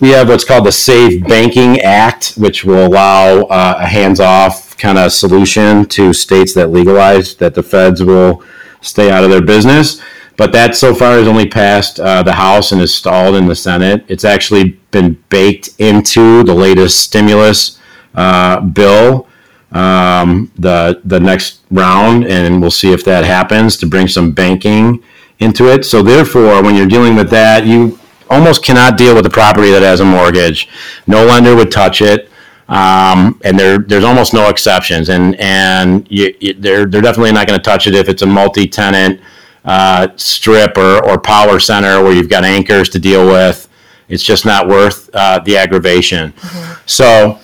we 0.00 0.08
have 0.10 0.28
what's 0.28 0.44
called 0.44 0.66
the 0.66 0.72
Safe 0.72 1.22
Banking 1.28 1.80
Act, 1.80 2.34
which 2.36 2.64
will 2.64 2.86
allow 2.88 3.42
uh, 3.42 3.76
a 3.78 3.86
hands-off 3.86 4.76
kind 4.76 4.98
of 4.98 5.12
solution 5.12 5.86
to 5.86 6.12
states 6.12 6.54
that 6.54 6.70
legalize 6.70 7.36
that 7.36 7.54
the 7.54 7.62
feds 7.62 8.02
will 8.02 8.42
stay 8.80 9.12
out 9.12 9.22
of 9.22 9.30
their 9.30 9.42
business. 9.42 10.02
But 10.36 10.50
that 10.52 10.74
so 10.74 10.92
far 10.92 11.12
has 11.18 11.28
only 11.28 11.46
passed 11.46 12.00
uh, 12.00 12.24
the 12.24 12.32
House 12.32 12.72
and 12.72 12.80
is 12.80 12.92
stalled 12.92 13.36
in 13.36 13.46
the 13.46 13.54
Senate. 13.54 14.04
It's 14.08 14.24
actually 14.24 14.80
been 14.90 15.22
baked 15.28 15.68
into 15.78 16.42
the 16.42 16.54
latest 16.54 16.98
stimulus 16.98 17.78
uh, 18.14 18.60
bill, 18.60 19.28
um, 19.70 20.50
the 20.58 21.00
the 21.04 21.20
next 21.20 21.60
round, 21.70 22.24
and 22.26 22.60
we'll 22.60 22.70
see 22.70 22.92
if 22.92 23.04
that 23.04 23.24
happens 23.24 23.76
to 23.76 23.86
bring 23.86 24.08
some 24.08 24.32
banking 24.32 25.02
into 25.42 25.72
it. 25.72 25.84
So 25.84 26.02
therefore, 26.02 26.62
when 26.62 26.74
you're 26.74 26.86
dealing 26.86 27.14
with 27.14 27.30
that, 27.30 27.66
you 27.66 27.98
almost 28.30 28.64
cannot 28.64 28.96
deal 28.96 29.14
with 29.14 29.26
a 29.26 29.30
property 29.30 29.70
that 29.70 29.82
has 29.82 30.00
a 30.00 30.04
mortgage. 30.04 30.68
No 31.06 31.24
lender 31.26 31.54
would 31.54 31.70
touch 31.70 32.00
it. 32.00 32.30
Um, 32.68 33.40
and 33.44 33.58
there, 33.58 33.78
there's 33.78 34.04
almost 34.04 34.32
no 34.32 34.48
exceptions, 34.48 35.10
and 35.10 35.38
and 35.38 36.06
you, 36.10 36.34
you, 36.40 36.54
they're 36.54 36.86
they're 36.86 37.02
definitely 37.02 37.32
not 37.32 37.46
going 37.46 37.58
to 37.58 37.62
touch 37.62 37.86
it 37.86 37.94
if 37.94 38.08
it's 38.08 38.22
a 38.22 38.26
multi-tenant 38.26 39.20
uh, 39.64 40.08
strip 40.16 40.78
or, 40.78 41.04
or 41.06 41.18
power 41.18 41.58
center 41.58 42.02
where 42.02 42.12
you've 42.12 42.30
got 42.30 42.44
anchors 42.44 42.88
to 42.90 42.98
deal 42.98 43.26
with. 43.26 43.68
It's 44.08 44.22
just 44.22 44.46
not 44.46 44.68
worth 44.68 45.10
uh, 45.12 45.40
the 45.40 45.56
aggravation. 45.56 46.32
Mm-hmm. 46.32 46.82
So 46.86 47.38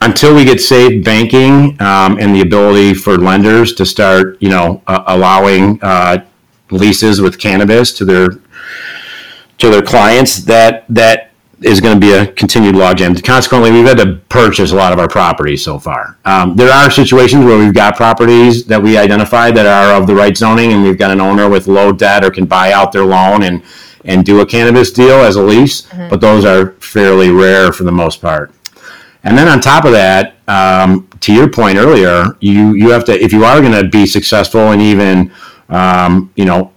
until 0.00 0.34
we 0.34 0.44
get 0.44 0.60
safe 0.60 1.04
banking 1.04 1.80
um, 1.80 2.18
and 2.18 2.34
the 2.34 2.40
ability 2.40 2.94
for 2.94 3.18
lenders 3.18 3.74
to 3.74 3.84
start, 3.84 4.40
you 4.40 4.48
know, 4.48 4.82
uh, 4.86 5.04
allowing 5.08 5.78
uh, 5.82 6.24
leases 6.70 7.20
with 7.20 7.38
cannabis 7.38 7.92
to 7.92 8.04
their 8.04 8.28
to 9.58 9.68
their 9.68 9.82
clients, 9.82 10.38
that 10.44 10.84
that 10.88 11.30
is 11.62 11.80
going 11.80 11.94
to 11.94 12.00
be 12.00 12.12
a 12.12 12.26
continued 12.32 12.74
logjam. 12.74 13.22
Consequently, 13.22 13.70
we've 13.70 13.86
had 13.86 13.98
to 13.98 14.16
purchase 14.30 14.72
a 14.72 14.74
lot 14.74 14.92
of 14.92 14.98
our 14.98 15.08
properties 15.08 15.62
so 15.62 15.78
far. 15.78 16.16
Um, 16.24 16.56
there 16.56 16.72
are 16.72 16.90
situations 16.90 17.44
where 17.44 17.58
we've 17.58 17.74
got 17.74 17.96
properties 17.96 18.64
that 18.64 18.82
we 18.82 18.96
identified 18.96 19.54
that 19.56 19.66
are 19.66 20.00
of 20.00 20.06
the 20.06 20.14
right 20.14 20.36
zoning, 20.36 20.72
and 20.72 20.82
we've 20.82 20.98
got 20.98 21.10
an 21.10 21.20
owner 21.20 21.48
with 21.48 21.66
low 21.66 21.92
debt 21.92 22.24
or 22.24 22.30
can 22.30 22.46
buy 22.46 22.72
out 22.72 22.92
their 22.92 23.04
loan 23.04 23.42
and 23.42 23.62
and 24.06 24.24
do 24.24 24.40
a 24.40 24.46
cannabis 24.46 24.90
deal 24.90 25.16
as 25.16 25.36
a 25.36 25.42
lease. 25.42 25.82
Mm-hmm. 25.82 26.08
But 26.08 26.20
those 26.22 26.44
are 26.46 26.72
fairly 26.80 27.30
rare 27.30 27.70
for 27.72 27.84
the 27.84 27.92
most 27.92 28.22
part. 28.22 28.50
And 29.22 29.36
then 29.36 29.48
on 29.48 29.60
top 29.60 29.84
of 29.84 29.92
that, 29.92 30.36
um, 30.48 31.06
to 31.20 31.34
your 31.34 31.48
point 31.50 31.76
earlier, 31.76 32.36
you 32.40 32.74
you 32.74 32.90
have 32.90 33.04
to 33.04 33.22
if 33.22 33.32
you 33.32 33.44
are 33.44 33.60
going 33.60 33.72
to 33.72 33.88
be 33.88 34.06
successful 34.06 34.72
and 34.72 34.80
even 34.80 35.30
um, 35.70 36.32
you 36.36 36.44
know, 36.44 36.72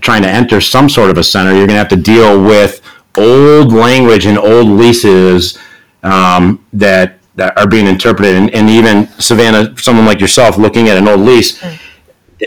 trying 0.00 0.22
to 0.22 0.28
enter 0.28 0.60
some 0.60 0.88
sort 0.88 1.10
of 1.10 1.18
a 1.18 1.24
center, 1.24 1.50
you're 1.50 1.66
going 1.66 1.70
to 1.70 1.74
have 1.74 1.88
to 1.88 1.96
deal 1.96 2.42
with 2.42 2.80
old 3.16 3.72
language 3.72 4.26
and 4.26 4.38
old 4.38 4.66
leases 4.66 5.58
um, 6.02 6.64
that 6.72 7.18
that 7.36 7.56
are 7.56 7.66
being 7.66 7.86
interpreted. 7.86 8.34
And, 8.34 8.50
and, 8.54 8.68
even 8.68 9.06
Savannah, 9.18 9.76
someone 9.78 10.04
like 10.04 10.20
yourself, 10.20 10.58
looking 10.58 10.88
at 10.88 10.98
an 10.98 11.08
old 11.08 11.20
lease, 11.20 11.62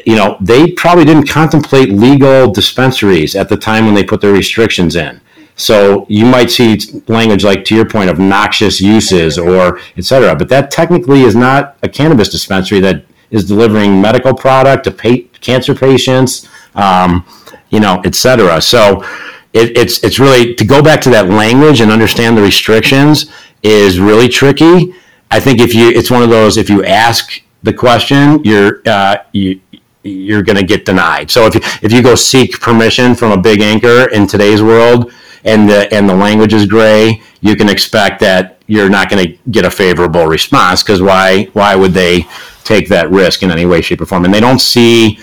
you 0.05 0.15
know, 0.15 0.37
they 0.41 0.71
probably 0.71 1.05
didn't 1.05 1.27
contemplate 1.27 1.89
legal 1.89 2.51
dispensaries 2.51 3.35
at 3.35 3.47
the 3.49 3.57
time 3.57 3.85
when 3.85 3.95
they 3.95 4.03
put 4.03 4.21
their 4.21 4.33
restrictions 4.33 4.95
in. 4.95 5.21
So 5.55 6.05
you 6.09 6.25
might 6.25 6.49
see 6.49 6.79
language 7.07 7.43
like, 7.43 7.63
to 7.65 7.75
your 7.75 7.85
point, 7.85 8.09
of 8.09 8.19
noxious 8.19 8.81
uses 8.81 9.37
or 9.37 9.79
et 9.97 10.03
cetera. 10.03 10.35
But 10.35 10.49
that 10.49 10.71
technically 10.71 11.21
is 11.21 11.35
not 11.35 11.77
a 11.83 11.89
cannabis 11.89 12.29
dispensary 12.29 12.79
that 12.81 13.05
is 13.33 13.45
delivering 13.45 13.99
medical 13.99 14.33
product 14.33 14.85
to 14.85 14.91
pa- 14.91 15.27
cancer 15.41 15.75
patients, 15.75 16.47
um, 16.75 17.25
you 17.69 17.81
know, 17.81 18.01
et 18.05 18.15
cetera. 18.15 18.61
So 18.61 19.03
it, 19.51 19.77
it's 19.77 20.03
it's 20.03 20.19
really 20.19 20.55
to 20.55 20.63
go 20.63 20.81
back 20.81 21.01
to 21.01 21.09
that 21.09 21.27
language 21.27 21.81
and 21.81 21.91
understand 21.91 22.37
the 22.37 22.41
restrictions 22.41 23.29
is 23.61 23.99
really 23.99 24.29
tricky. 24.29 24.95
I 25.29 25.39
think 25.41 25.59
if 25.59 25.73
you 25.75 25.89
it's 25.89 26.09
one 26.09 26.23
of 26.23 26.29
those 26.29 26.57
if 26.57 26.69
you 26.69 26.85
ask 26.85 27.41
the 27.63 27.73
question, 27.73 28.41
you're 28.43 28.81
uh, 28.85 29.17
you 29.33 29.59
you're 30.03 30.43
going 30.43 30.57
to 30.57 30.65
get 30.65 30.85
denied. 30.85 31.31
So 31.31 31.47
if 31.47 31.55
you, 31.55 31.61
if 31.81 31.93
you 31.93 32.03
go 32.03 32.13
seek 32.13 32.59
permission 32.59 33.15
from 33.15 33.31
a 33.31 33.37
big 33.37 33.61
anchor 33.61 34.09
in 34.09 34.27
today's 34.27 34.61
world 34.61 35.13
and 35.45 35.67
the 35.67 35.91
and 35.93 36.07
the 36.07 36.15
language 36.15 36.53
is 36.53 36.65
gray, 36.65 37.21
you 37.41 37.55
can 37.55 37.69
expect 37.69 38.19
that 38.19 38.59
you're 38.67 38.89
not 38.89 39.09
going 39.09 39.25
to 39.27 39.37
get 39.49 39.65
a 39.65 39.71
favorable 39.71 40.25
response 40.25 40.83
because 40.83 41.01
why 41.01 41.45
why 41.53 41.75
would 41.75 41.93
they 41.93 42.27
take 42.63 42.87
that 42.89 43.09
risk 43.09 43.43
in 43.43 43.51
any 43.51 43.65
way 43.65 43.81
shape 43.81 44.01
or 44.01 44.05
form 44.05 44.25
and 44.25 44.33
they 44.33 44.39
don't 44.39 44.59
see 44.59 45.19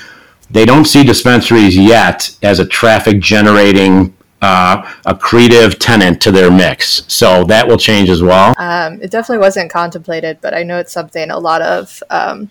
they 0.51 0.65
don't 0.65 0.85
see 0.85 1.05
dispensaries 1.05 1.77
yet 1.77 2.37
as 2.43 2.59
a 2.59 2.67
traffic 2.67 3.21
generating 3.21 4.15
uh, 4.43 4.83
accretive 5.07 5.79
tenant 5.79 6.21
to 6.23 6.31
their 6.31 6.51
mix. 6.51 7.03
So 7.09 7.45
that 7.45 7.67
will 7.69 7.77
change 7.77 8.09
as 8.09 8.23
well. 8.23 8.55
Um, 8.59 9.01
it 9.03 9.11
definitely 9.11 9.39
wasn't 9.39 9.71
contemplated, 9.71 10.39
but 10.41 10.55
I 10.55 10.63
know 10.63 10.79
it's 10.79 10.93
something 10.93 11.31
a 11.31 11.39
lot 11.39 11.63
of 11.63 12.03
um, 12.11 12.51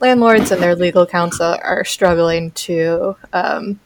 landlords 0.00 0.50
and 0.50 0.62
their 0.62 0.74
legal 0.74 1.06
counsel 1.06 1.56
are 1.62 1.84
struggling 1.84 2.50
to. 2.52 3.16
Um, 3.32 3.80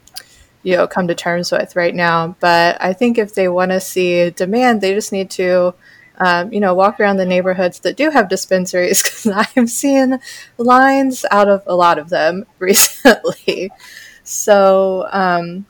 you 0.64 0.76
know, 0.76 0.86
come 0.86 1.08
to 1.08 1.14
terms 1.16 1.50
with 1.50 1.74
right 1.74 1.92
now. 1.92 2.36
But 2.38 2.80
I 2.80 2.92
think 2.92 3.18
if 3.18 3.34
they 3.34 3.48
want 3.48 3.72
to 3.72 3.80
see 3.80 4.30
demand, 4.30 4.80
they 4.80 4.94
just 4.94 5.10
need 5.10 5.28
to 5.32 5.74
um, 6.18 6.52
you 6.52 6.60
know, 6.60 6.74
walk 6.74 7.00
around 7.00 7.16
the 7.16 7.26
neighborhoods 7.26 7.80
that 7.80 7.96
do 7.96 8.10
have 8.10 8.28
dispensaries 8.28 9.02
because 9.04 9.26
I'm 9.56 9.66
seeing 9.66 10.18
lines 10.58 11.24
out 11.30 11.48
of 11.48 11.62
a 11.66 11.74
lot 11.74 11.98
of 11.98 12.08
them 12.08 12.46
recently. 12.58 13.70
So, 14.24 15.08
um, 15.10 15.66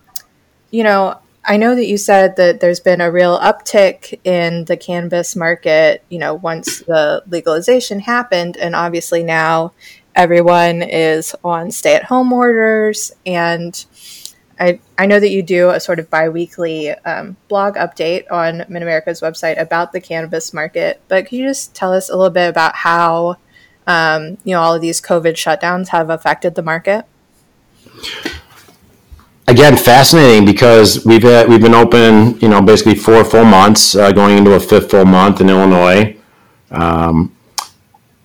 you 0.71 0.85
know, 0.85 1.19
I 1.45 1.57
know 1.57 1.75
that 1.75 1.87
you 1.87 1.99
said 1.99 2.37
that 2.37 2.61
there's 2.61 2.81
been 2.81 3.01
a 3.01 3.11
real 3.11 3.39
uptick 3.39 4.21
in 4.25 4.65
the 4.67 4.77
cannabis 4.77 5.35
market, 5.35 6.05
you 6.09 6.19
know, 6.19 6.35
once 6.35 6.81
the 6.81 7.23
legalization 7.27 8.01
happened. 8.01 8.57
And 8.57 8.77
obviously 8.77 9.25
now 9.25 9.73
everyone 10.15 10.83
is 10.83 11.35
on 11.43 11.73
stay 11.73 11.97
at 11.97 12.05
home 12.05 12.33
orders. 12.33 13.13
And 13.27 13.85
I, 14.61 14.81
I 14.99 15.07
know 15.07 15.19
that 15.19 15.31
you 15.31 15.43
do 15.43 15.71
a 15.71 15.81
sort 15.81 15.99
of 15.99 16.09
bi 16.11 16.29
weekly 16.29 16.91
um, 16.91 17.37
blog 17.49 17.75
update 17.75 18.31
on 18.31 18.65
Mid 18.69 18.83
America's 18.83 19.21
website 19.21 19.61
about 19.61 19.93
the 19.93 20.01
cannabis 20.01 20.53
market. 20.53 21.01
But 21.09 21.27
could 21.27 21.39
you 21.39 21.49
just 21.49 21.75
tell 21.75 21.93
us 21.93 22.11
a 22.11 22.17
little 22.17 22.31
bit 22.31 22.49
about 22.49 22.77
how, 22.77 23.37
um, 23.87 24.39
you 24.45 24.55
know, 24.55 24.61
all 24.61 24.75
of 24.75 24.83
these 24.83 25.01
COVID 25.01 25.33
shutdowns 25.33 25.89
have 25.89 26.11
affected 26.11 26.55
the 26.55 26.63
market? 26.63 27.07
again, 29.53 29.77
fascinating 29.77 30.45
because 30.45 31.05
we've 31.05 31.23
had, 31.23 31.49
we've 31.49 31.61
been 31.61 31.75
open, 31.75 32.39
you 32.41 32.49
know, 32.49 32.61
basically 32.61 32.95
four 32.95 33.25
full 33.25 33.45
months, 33.45 33.95
uh, 33.95 34.13
going 34.13 34.39
into 34.39 34.53
a 34.53 34.61
fifth 34.61 34.91
full 34.91 35.05
month 35.05 35.41
in 35.41 35.49
Illinois. 35.49 36.17
Um, 36.71 37.37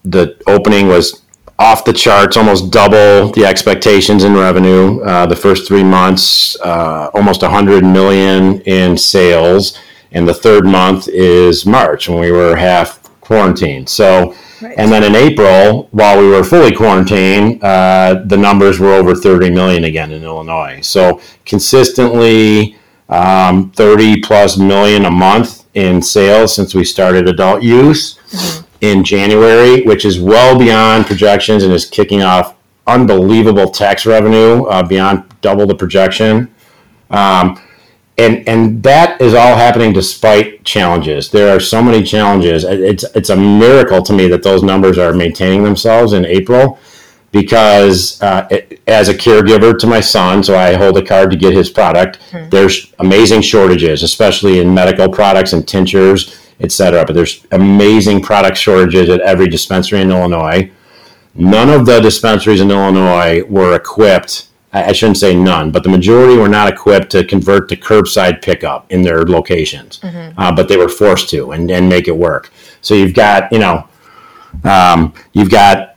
the 0.03 0.41
opening 0.47 0.87
was 0.87 1.23
off 1.59 1.85
the 1.85 1.93
charts, 1.93 2.37
almost 2.37 2.71
double 2.71 3.31
the 3.31 3.45
expectations 3.45 4.23
in 4.23 4.33
revenue. 4.33 5.01
Uh, 5.01 5.25
the 5.25 5.35
first 5.35 5.67
three 5.67 5.83
months, 5.83 6.59
uh, 6.61 7.09
almost 7.13 7.41
100 7.41 7.83
million 7.83 8.61
in 8.61 8.97
sales, 8.97 9.77
and 10.11 10.27
the 10.27 10.33
third 10.33 10.65
month 10.65 11.07
is 11.07 11.65
March 11.65 12.07
when 12.07 12.19
we 12.19 12.31
were 12.31 12.55
half 12.55 13.01
quarantined. 13.21 13.89
So 13.89 14.35
Right. 14.61 14.73
And 14.77 14.91
then 14.91 15.03
in 15.03 15.15
April, 15.15 15.87
while 15.91 16.19
we 16.19 16.27
were 16.27 16.43
fully 16.43 16.75
quarantined, 16.75 17.63
uh, 17.63 18.23
the 18.25 18.37
numbers 18.37 18.79
were 18.79 18.93
over 18.93 19.13
30 19.13 19.51
million 19.51 19.83
again 19.83 20.11
in 20.11 20.23
Illinois. 20.23 20.79
So 20.81 21.21
consistently 21.45 22.75
um, 23.09 23.71
30 23.71 24.21
plus 24.21 24.57
million 24.57 25.05
a 25.05 25.11
month 25.11 25.65
in 25.75 26.01
sales 26.01 26.55
since 26.55 26.73
we 26.73 26.83
started 26.83 27.27
adult 27.27 27.61
use 27.61 28.15
mm-hmm. 28.15 28.66
In 28.81 29.03
January, 29.03 29.83
which 29.83 30.05
is 30.05 30.19
well 30.19 30.57
beyond 30.57 31.05
projections 31.05 31.63
and 31.63 31.73
is 31.73 31.85
kicking 31.85 32.21
off 32.21 32.55
unbelievable 32.85 33.69
tax 33.69 34.05
revenue 34.05 34.63
uh, 34.65 34.81
beyond 34.87 35.23
double 35.41 35.65
the 35.65 35.75
projection 35.75 36.49
Um, 37.09 37.61
and 38.17 38.47
and 38.47 38.83
that 38.83 39.21
is 39.21 39.33
all 39.33 39.55
happening 39.55 39.93
despite 39.93 40.63
challenges. 40.63 41.29
There 41.29 41.55
are 41.55 41.59
so 41.59 41.81
many 41.81 42.03
challenges. 42.03 42.63
It's 42.63 43.03
it's 43.15 43.29
a 43.29 43.35
miracle 43.35 44.01
to 44.03 44.13
me 44.13 44.27
that 44.29 44.43
those 44.43 44.63
numbers 44.63 44.97
are 44.97 45.13
maintaining 45.13 45.63
themselves 45.63 46.13
in 46.13 46.25
April, 46.25 46.79
because 47.31 48.21
uh, 48.21 48.47
it, 48.49 48.81
as 48.87 49.09
a 49.09 49.13
caregiver 49.13 49.77
to 49.77 49.87
my 49.87 50.01
son, 50.01 50.43
so 50.43 50.57
I 50.57 50.73
hold 50.73 50.97
a 50.97 51.05
card 51.05 51.29
to 51.31 51.37
get 51.37 51.53
his 51.53 51.69
product. 51.69 52.19
Mm-hmm. 52.31 52.49
There's 52.49 52.93
amazing 52.99 53.41
shortages, 53.41 54.01
especially 54.03 54.59
in 54.59 54.73
medical 54.73 55.07
products 55.09 55.53
and 55.53 55.67
tinctures, 55.67 56.46
etc. 56.59 57.05
But 57.05 57.13
there's 57.13 57.45
amazing 57.51 58.21
product 58.21 58.57
shortages 58.57 59.09
at 59.09 59.21
every 59.21 59.47
dispensary 59.47 60.01
in 60.01 60.11
Illinois. 60.11 60.71
None 61.35 61.69
of 61.69 61.85
the 61.85 61.99
dispensaries 61.99 62.61
in 62.61 62.71
Illinois 62.71 63.43
were 63.43 63.75
equipped 63.75 64.47
I 64.73 64.91
shouldn't 64.91 65.17
say 65.17 65.33
none, 65.33 65.71
but 65.71 65.83
the 65.83 65.89
majority 65.89 66.35
were 66.35 66.49
not 66.49 66.71
equipped 66.71 67.09
to 67.11 67.23
convert 67.23 67.69
to 67.69 67.77
curbside 67.77 68.41
pickup 68.41 68.91
in 68.91 69.01
their 69.01 69.23
locations, 69.23 69.99
mm-hmm. 69.99 70.37
uh, 70.39 70.53
but 70.53 70.67
they 70.67 70.75
were 70.75 70.89
forced 70.89 71.29
to 71.29 71.51
and, 71.51 71.71
and 71.71 71.87
make 71.87 72.07
it 72.07 72.15
work. 72.15 72.51
So 72.81 72.93
you've 72.93 73.13
got, 73.13 73.51
you 73.51 73.59
know, 73.59 73.87
um, 74.65 75.13
you've 75.31 75.49
got 75.49 75.95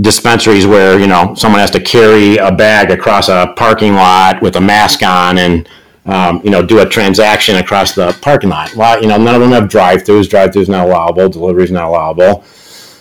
dispensaries 0.00 0.66
where, 0.66 0.98
you 0.98 1.08
know, 1.08 1.34
someone 1.34 1.60
has 1.60 1.72
to 1.72 1.80
carry 1.80 2.36
a 2.36 2.52
bag 2.52 2.92
across 2.92 3.28
a 3.28 3.52
parking 3.56 3.94
lot 3.94 4.40
with 4.40 4.56
a 4.56 4.60
mask 4.60 5.02
on 5.02 5.38
and, 5.38 5.68
um, 6.06 6.40
you 6.44 6.50
know, 6.50 6.64
do 6.64 6.80
a 6.80 6.86
transaction 6.86 7.56
across 7.56 7.94
the 7.94 8.16
parking 8.20 8.50
lot. 8.50 8.74
Well, 8.74 9.00
you 9.00 9.08
know, 9.08 9.16
none 9.16 9.34
of 9.34 9.40
them 9.40 9.52
have 9.52 9.68
drive-throughs. 9.68 10.28
Drive-throughs 10.28 10.68
not 10.68 10.86
allowable. 10.86 11.28
Deliveries 11.28 11.70
not 11.70 11.88
allowable. 11.88 12.44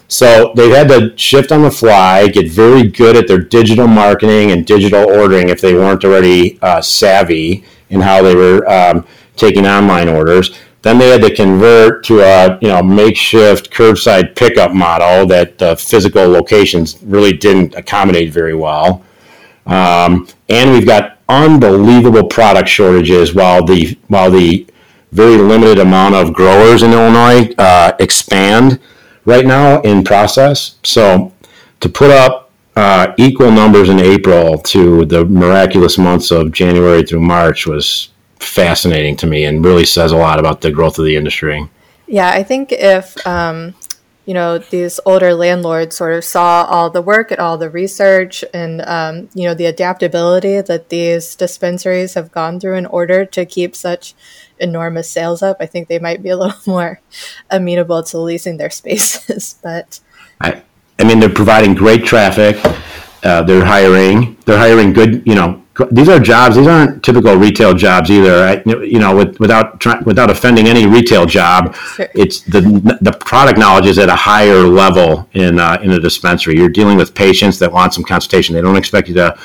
So 0.07 0.53
they've 0.55 0.73
had 0.73 0.89
to 0.89 1.17
shift 1.17 1.51
on 1.51 1.63
the 1.63 1.71
fly, 1.71 2.27
get 2.27 2.51
very 2.51 2.83
good 2.83 3.15
at 3.15 3.27
their 3.27 3.39
digital 3.39 3.87
marketing 3.87 4.51
and 4.51 4.65
digital 4.65 5.09
ordering 5.09 5.49
if 5.49 5.59
they 5.59 5.73
weren't 5.73 6.05
already 6.05 6.59
uh, 6.61 6.81
savvy 6.81 7.63
in 7.89 7.99
how 7.99 8.21
they 8.21 8.35
were 8.35 8.69
um, 8.69 9.07
taking 9.35 9.65
online 9.65 10.07
orders. 10.09 10.55
Then 10.83 10.97
they 10.97 11.09
had 11.09 11.21
to 11.21 11.33
convert 11.33 12.03
to 12.05 12.19
a 12.19 12.59
you 12.61 12.67
know 12.67 12.83
makeshift 12.83 13.71
curbside 13.71 14.35
pickup 14.35 14.73
model 14.73 15.25
that 15.27 15.57
the 15.57 15.75
physical 15.77 16.27
locations 16.27 17.01
really 17.01 17.33
didn't 17.33 17.73
accommodate 17.73 18.31
very 18.31 18.53
well. 18.53 19.03
Um, 19.65 20.27
and 20.49 20.71
we've 20.71 20.85
got 20.85 21.12
unbelievable 21.29 22.27
product 22.27 22.69
shortages 22.69 23.33
while 23.33 23.63
the 23.63 23.97
while 24.07 24.29
the 24.29 24.65
very 25.11 25.37
limited 25.37 25.79
amount 25.79 26.15
of 26.15 26.33
growers 26.33 26.83
in 26.83 26.91
Illinois 26.91 27.53
uh, 27.57 27.93
expand 27.99 28.79
right 29.25 29.45
now 29.45 29.79
in 29.81 30.03
process. 30.03 30.75
So 30.83 31.31
to 31.79 31.89
put 31.89 32.09
up 32.09 32.51
uh, 32.75 33.13
equal 33.17 33.51
numbers 33.51 33.89
in 33.89 33.99
April 33.99 34.57
to 34.57 35.05
the 35.05 35.25
miraculous 35.25 35.97
months 35.97 36.31
of 36.31 36.51
January 36.51 37.03
through 37.03 37.21
March 37.21 37.67
was 37.67 38.09
fascinating 38.39 39.15
to 39.17 39.27
me 39.27 39.45
and 39.45 39.63
really 39.63 39.85
says 39.85 40.11
a 40.11 40.17
lot 40.17 40.39
about 40.39 40.61
the 40.61 40.71
growth 40.71 40.97
of 40.97 41.05
the 41.05 41.15
industry. 41.15 41.69
Yeah, 42.07 42.29
I 42.29 42.43
think 42.43 42.71
if 42.71 43.25
um, 43.25 43.75
you 44.25 44.33
know 44.33 44.57
these 44.57 44.99
older 45.05 45.33
landlords 45.33 45.97
sort 45.97 46.13
of 46.13 46.23
saw 46.23 46.63
all 46.63 46.89
the 46.89 47.01
work 47.01 47.31
and 47.31 47.39
all 47.39 47.57
the 47.57 47.69
research 47.69 48.43
and 48.53 48.81
um, 48.81 49.29
you 49.33 49.43
know 49.43 49.53
the 49.53 49.65
adaptability 49.65 50.61
that 50.61 50.89
these 50.89 51.35
dispensaries 51.35 52.13
have 52.13 52.31
gone 52.31 52.59
through 52.59 52.75
in 52.75 52.85
order 52.85 53.25
to 53.25 53.45
keep 53.45 53.75
such 53.75 54.15
enormous 54.59 55.09
sales 55.09 55.43
up, 55.43 55.57
I 55.59 55.65
think 55.65 55.87
they 55.87 55.99
might 55.99 56.23
be 56.23 56.29
a 56.29 56.37
little 56.43 56.59
more 56.65 57.01
amenable 57.49 58.03
to 58.03 58.17
leasing 58.17 58.57
their 58.57 58.69
spaces. 58.69 59.59
but 59.63 59.99
I, 60.41 60.63
I 60.99 61.03
mean, 61.03 61.19
they're 61.19 61.29
providing 61.29 61.75
great 61.75 62.05
traffic. 62.05 62.57
Uh, 63.23 63.43
they're 63.43 63.65
hiring. 63.65 64.37
They're 64.45 64.57
hiring 64.57 64.93
good. 64.93 65.23
You 65.25 65.35
know, 65.35 65.62
these 65.91 66.07
are 66.07 66.19
jobs. 66.19 66.55
These 66.55 66.67
aren't 66.67 67.03
typical 67.03 67.35
retail 67.35 67.73
jobs 67.73 68.11
either. 68.11 68.43
I, 68.43 68.63
you 68.83 68.99
know, 68.99 69.15
with, 69.15 69.39
without 69.39 69.79
try, 69.79 69.99
without 70.01 70.29
offending 70.29 70.67
any 70.67 70.85
retail 70.85 71.25
job, 71.25 71.75
sure. 71.75 72.07
it's 72.13 72.41
the 72.41 72.61
the 73.01 73.11
product 73.11 73.57
knowledge 73.57 73.87
is 73.87 73.97
at 73.97 74.09
a 74.09 74.15
higher 74.15 74.59
level 74.59 75.27
in 75.33 75.59
uh, 75.59 75.79
in 75.81 75.91
a 75.91 75.99
dispensary. 75.99 76.57
You're 76.57 76.69
dealing 76.69 76.97
with 76.97 77.15
patients 77.15 77.57
that 77.59 77.71
want 77.71 77.93
some 77.93 78.03
consultation. 78.03 78.53
They 78.53 78.61
don't 78.61 78.77
expect 78.77 79.07
you 79.07 79.15
to 79.15 79.37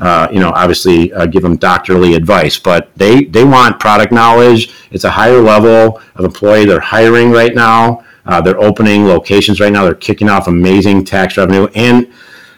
uh, 0.00 0.28
you 0.32 0.40
know, 0.40 0.50
obviously 0.54 1.12
uh, 1.12 1.26
give 1.26 1.42
them 1.42 1.56
doctorly 1.56 2.14
advice, 2.14 2.58
but 2.58 2.90
they, 2.96 3.24
they 3.24 3.44
want 3.44 3.78
product 3.78 4.12
knowledge. 4.12 4.72
It's 4.90 5.04
a 5.04 5.10
higher 5.10 5.40
level 5.40 6.00
of 6.14 6.24
employee. 6.24 6.64
They're 6.64 6.80
hiring 6.80 7.30
right 7.30 7.54
now. 7.54 8.04
Uh, 8.24 8.40
they're 8.40 8.60
opening 8.60 9.06
locations 9.06 9.60
right 9.60 9.72
now. 9.72 9.84
They're 9.84 9.94
kicking 9.94 10.28
off 10.28 10.46
amazing 10.46 11.04
tax 11.04 11.36
revenue. 11.36 11.66
And, 11.74 12.10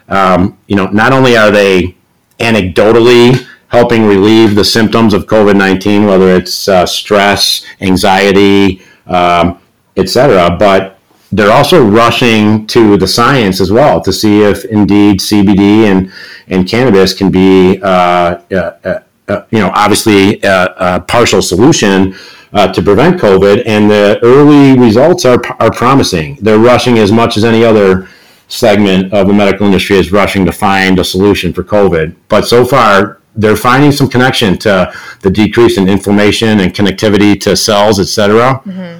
um, 0.07 0.57
you 0.67 0.75
know, 0.75 0.87
not 0.87 1.11
only 1.11 1.35
are 1.35 1.51
they 1.51 1.97
anecdotally 2.39 3.47
helping 3.67 4.05
relieve 4.05 4.53
the 4.55 4.63
symptoms 4.63 5.13
of 5.13 5.25
COVID 5.25 5.57
19, 5.57 6.05
whether 6.05 6.35
it's 6.35 6.67
uh, 6.67 6.85
stress, 6.85 7.65
anxiety, 7.81 8.81
um, 9.07 9.59
etc., 9.97 10.55
but 10.57 10.99
they're 11.31 11.51
also 11.51 11.83
rushing 11.83 12.67
to 12.67 12.95
the 12.97 13.07
science 13.07 13.59
as 13.59 13.71
well 13.71 13.99
to 14.01 14.13
see 14.13 14.43
if 14.43 14.65
indeed 14.65 15.19
CBD 15.19 15.85
and, 15.91 16.11
and 16.47 16.67
cannabis 16.67 17.13
can 17.13 17.31
be, 17.31 17.81
uh, 17.81 17.87
uh, 17.87 18.55
uh, 18.83 18.99
uh 19.27 19.45
you 19.49 19.57
know, 19.57 19.71
obviously 19.73 20.39
a, 20.43 20.65
a 20.77 20.99
partial 21.01 21.41
solution 21.41 22.15
uh, 22.53 22.71
to 22.71 22.83
prevent 22.83 23.19
COVID. 23.19 23.63
And 23.65 23.89
the 23.89 24.19
early 24.21 24.77
results 24.79 25.25
are, 25.25 25.41
are 25.59 25.71
promising. 25.71 26.37
They're 26.39 26.59
rushing 26.59 26.99
as 26.99 27.11
much 27.11 27.35
as 27.37 27.43
any 27.43 27.63
other 27.63 28.07
segment 28.47 29.13
of 29.13 29.27
the 29.27 29.33
medical 29.33 29.65
industry 29.65 29.97
is 29.97 30.11
rushing 30.11 30.45
to 30.45 30.51
find 30.51 30.99
a 30.99 31.03
solution 31.03 31.53
for 31.53 31.63
COVID. 31.63 32.15
But 32.27 32.47
so 32.47 32.65
far, 32.65 33.21
they're 33.35 33.55
finding 33.55 33.91
some 33.91 34.09
connection 34.09 34.57
to 34.59 34.93
the 35.21 35.29
decrease 35.29 35.77
in 35.77 35.89
inflammation 35.89 36.59
and 36.59 36.73
connectivity 36.73 37.39
to 37.41 37.55
cells, 37.55 37.99
et 37.99 38.05
cetera. 38.05 38.61
Mm-hmm 38.65 38.99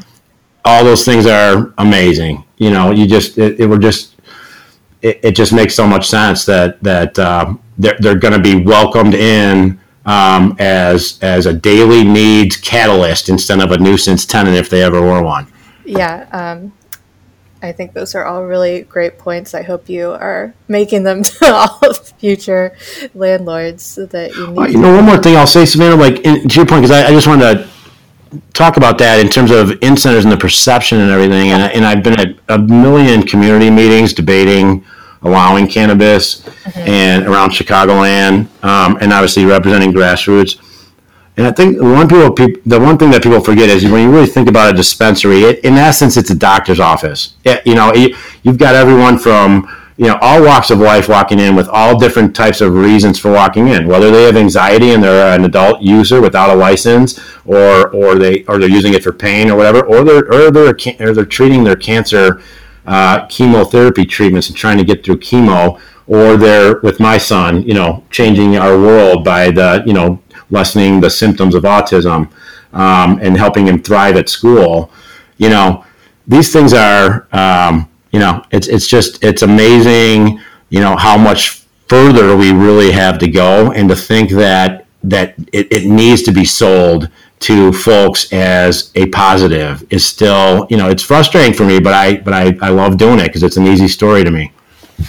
all 0.65 0.83
those 0.83 1.05
things 1.05 1.25
are 1.25 1.73
amazing. 1.77 2.43
You 2.57 2.71
know, 2.71 2.91
you 2.91 3.07
just 3.07 3.37
it, 3.37 3.59
it 3.59 3.79
just 3.79 4.15
it, 5.01 5.19
it, 5.23 5.31
just 5.31 5.51
makes 5.51 5.75
so 5.75 5.85
much 5.85 6.07
sense 6.07 6.45
that 6.45 6.81
that 6.83 7.17
um, 7.19 7.61
they're 7.77 7.97
they're 7.99 8.17
going 8.17 8.33
to 8.33 8.39
be 8.39 8.63
welcomed 8.63 9.13
in 9.13 9.79
um, 10.05 10.55
as 10.59 11.19
as 11.21 11.45
a 11.45 11.53
daily 11.53 12.03
needs 12.03 12.57
catalyst 12.57 13.29
instead 13.29 13.59
of 13.59 13.71
a 13.71 13.77
nuisance 13.77 14.25
tenant 14.25 14.55
if 14.55 14.69
they 14.69 14.81
ever 14.83 15.01
were 15.01 15.21
one. 15.21 15.47
Yeah, 15.85 16.27
um, 16.31 16.73
I 17.63 17.71
think 17.71 17.93
those 17.93 18.13
are 18.13 18.25
all 18.25 18.45
really 18.45 18.81
great 18.81 19.17
points. 19.17 19.53
I 19.53 19.63
hope 19.63 19.87
you 19.89 20.11
are 20.11 20.53
making 20.67 21.03
them 21.03 21.23
to 21.23 21.53
all 21.53 21.93
future 21.93 22.75
landlords 23.15 23.95
that 23.95 24.35
you 24.35 24.47
need. 24.47 24.57
Uh, 24.57 24.67
you 24.67 24.79
know, 24.79 24.93
one 24.93 25.05
more 25.05 25.17
thing 25.17 25.35
I'll 25.37 25.47
say, 25.47 25.65
Savannah, 25.65 25.95
like 25.95 26.19
in, 26.19 26.47
to 26.47 26.55
your 26.55 26.65
point, 26.65 26.83
because 26.83 26.91
I, 26.91 27.07
I 27.07 27.11
just 27.11 27.25
wanted 27.25 27.57
to 27.57 27.69
talk 28.53 28.77
about 28.77 28.97
that 28.97 29.19
in 29.19 29.29
terms 29.29 29.49
of 29.51 29.71
incentives 29.81 30.25
and 30.25 30.31
the 30.31 30.37
perception 30.37 30.99
and 30.99 31.09
everything. 31.09 31.51
And, 31.51 31.71
and 31.71 31.85
I've 31.85 32.03
been 32.03 32.19
at 32.19 32.35
a 32.49 32.59
million 32.59 33.23
community 33.23 33.69
meetings 33.69 34.13
debating 34.13 34.83
allowing 35.23 35.67
cannabis 35.67 36.41
mm-hmm. 36.41 36.79
and 36.79 37.25
around 37.25 37.51
Chicagoland, 37.51 38.47
um, 38.63 38.97
and 39.01 39.13
obviously 39.13 39.45
representing 39.45 39.93
grassroots. 39.93 40.59
And 41.35 41.47
I 41.47 41.51
think 41.51 41.81
one 41.81 42.07
people, 42.07 42.61
the 42.65 42.79
one 42.79 42.97
thing 42.97 43.09
that 43.11 43.23
people 43.23 43.39
forget 43.39 43.69
is 43.69 43.83
when 43.85 44.03
you 44.03 44.11
really 44.11 44.27
think 44.27 44.47
about 44.47 44.71
a 44.71 44.77
dispensary, 44.77 45.41
it, 45.41 45.65
in 45.65 45.73
essence, 45.73 46.15
it's 46.15 46.29
a 46.29 46.35
doctor's 46.35 46.79
office. 46.79 47.35
It, 47.43 47.65
you 47.65 47.73
know, 47.73 47.91
you, 47.93 48.15
you've 48.43 48.59
got 48.59 48.75
everyone 48.75 49.17
from 49.17 49.67
you 49.97 50.07
know 50.07 50.17
all 50.21 50.43
walks 50.43 50.71
of 50.71 50.79
life 50.79 51.07
walking 51.07 51.39
in 51.39 51.55
with 51.55 51.67
all 51.69 51.97
different 51.97 52.35
types 52.35 52.61
of 52.61 52.73
reasons 52.73 53.19
for 53.19 53.31
walking 53.31 53.67
in 53.67 53.87
whether 53.87 54.09
they 54.09 54.23
have 54.23 54.35
anxiety 54.35 54.91
and 54.91 55.03
they're 55.03 55.35
an 55.35 55.45
adult 55.45 55.81
user 55.81 56.19
without 56.19 56.49
a 56.49 56.55
license 56.55 57.19
or 57.45 57.89
or 57.89 58.15
they 58.15 58.43
or 58.45 58.57
they're 58.57 58.69
using 58.69 58.93
it 58.93 59.03
for 59.03 59.13
pain 59.13 59.51
or 59.51 59.55
whatever 59.55 59.85
or 59.85 60.03
they're 60.03 60.25
or 60.33 60.49
they're 60.49 60.75
or 60.99 61.13
they're 61.13 61.25
treating 61.25 61.63
their 61.63 61.75
cancer 61.75 62.41
uh, 62.85 63.25
chemotherapy 63.27 64.03
treatments 64.03 64.49
and 64.49 64.57
trying 64.57 64.77
to 64.77 64.83
get 64.83 65.05
through 65.05 65.17
chemo 65.17 65.79
or 66.07 66.37
they're 66.37 66.79
with 66.81 66.99
my 66.99 67.17
son 67.17 67.61
you 67.61 67.73
know 67.73 68.03
changing 68.09 68.57
our 68.57 68.77
world 68.77 69.23
by 69.23 69.51
the 69.51 69.83
you 69.85 69.93
know 69.93 70.19
lessening 70.49 71.01
the 71.01 71.09
symptoms 71.09 71.55
of 71.55 71.63
autism 71.63 72.31
um, 72.73 73.19
and 73.21 73.37
helping 73.37 73.67
him 73.67 73.81
thrive 73.81 74.15
at 74.15 74.29
school 74.29 74.91
you 75.37 75.49
know 75.49 75.85
these 76.27 76.53
things 76.53 76.73
are 76.73 77.27
um, 77.33 77.89
you 78.13 78.19
know, 78.19 78.45
it's 78.51 78.67
it's 78.67 78.87
just 78.87 79.21
it's 79.23 79.41
amazing, 79.41 80.39
you 80.69 80.79
know, 80.79 80.95
how 80.95 81.17
much 81.17 81.63
further 81.89 82.37
we 82.37 82.51
really 82.53 82.91
have 82.91 83.17
to 83.17 83.27
go, 83.27 83.71
and 83.71 83.89
to 83.89 83.95
think 83.95 84.29
that 84.29 84.85
that 85.03 85.33
it, 85.51 85.67
it 85.71 85.89
needs 85.89 86.21
to 86.21 86.31
be 86.31 86.45
sold 86.45 87.09
to 87.39 87.73
folks 87.73 88.31
as 88.31 88.91
a 88.95 89.07
positive 89.07 89.85
is 89.91 90.05
still, 90.05 90.65
you 90.69 90.77
know, 90.77 90.89
it's 90.89 91.03
frustrating 91.03 91.53
for 91.53 91.65
me, 91.65 91.79
but 91.79 91.93
I 91.93 92.17
but 92.17 92.33
I, 92.33 92.55
I 92.61 92.69
love 92.69 92.97
doing 92.97 93.19
it 93.19 93.25
because 93.25 93.41
it's 93.41 93.57
an 93.57 93.65
easy 93.65 93.87
story 93.87 94.23
to 94.23 94.29
me. 94.31 94.53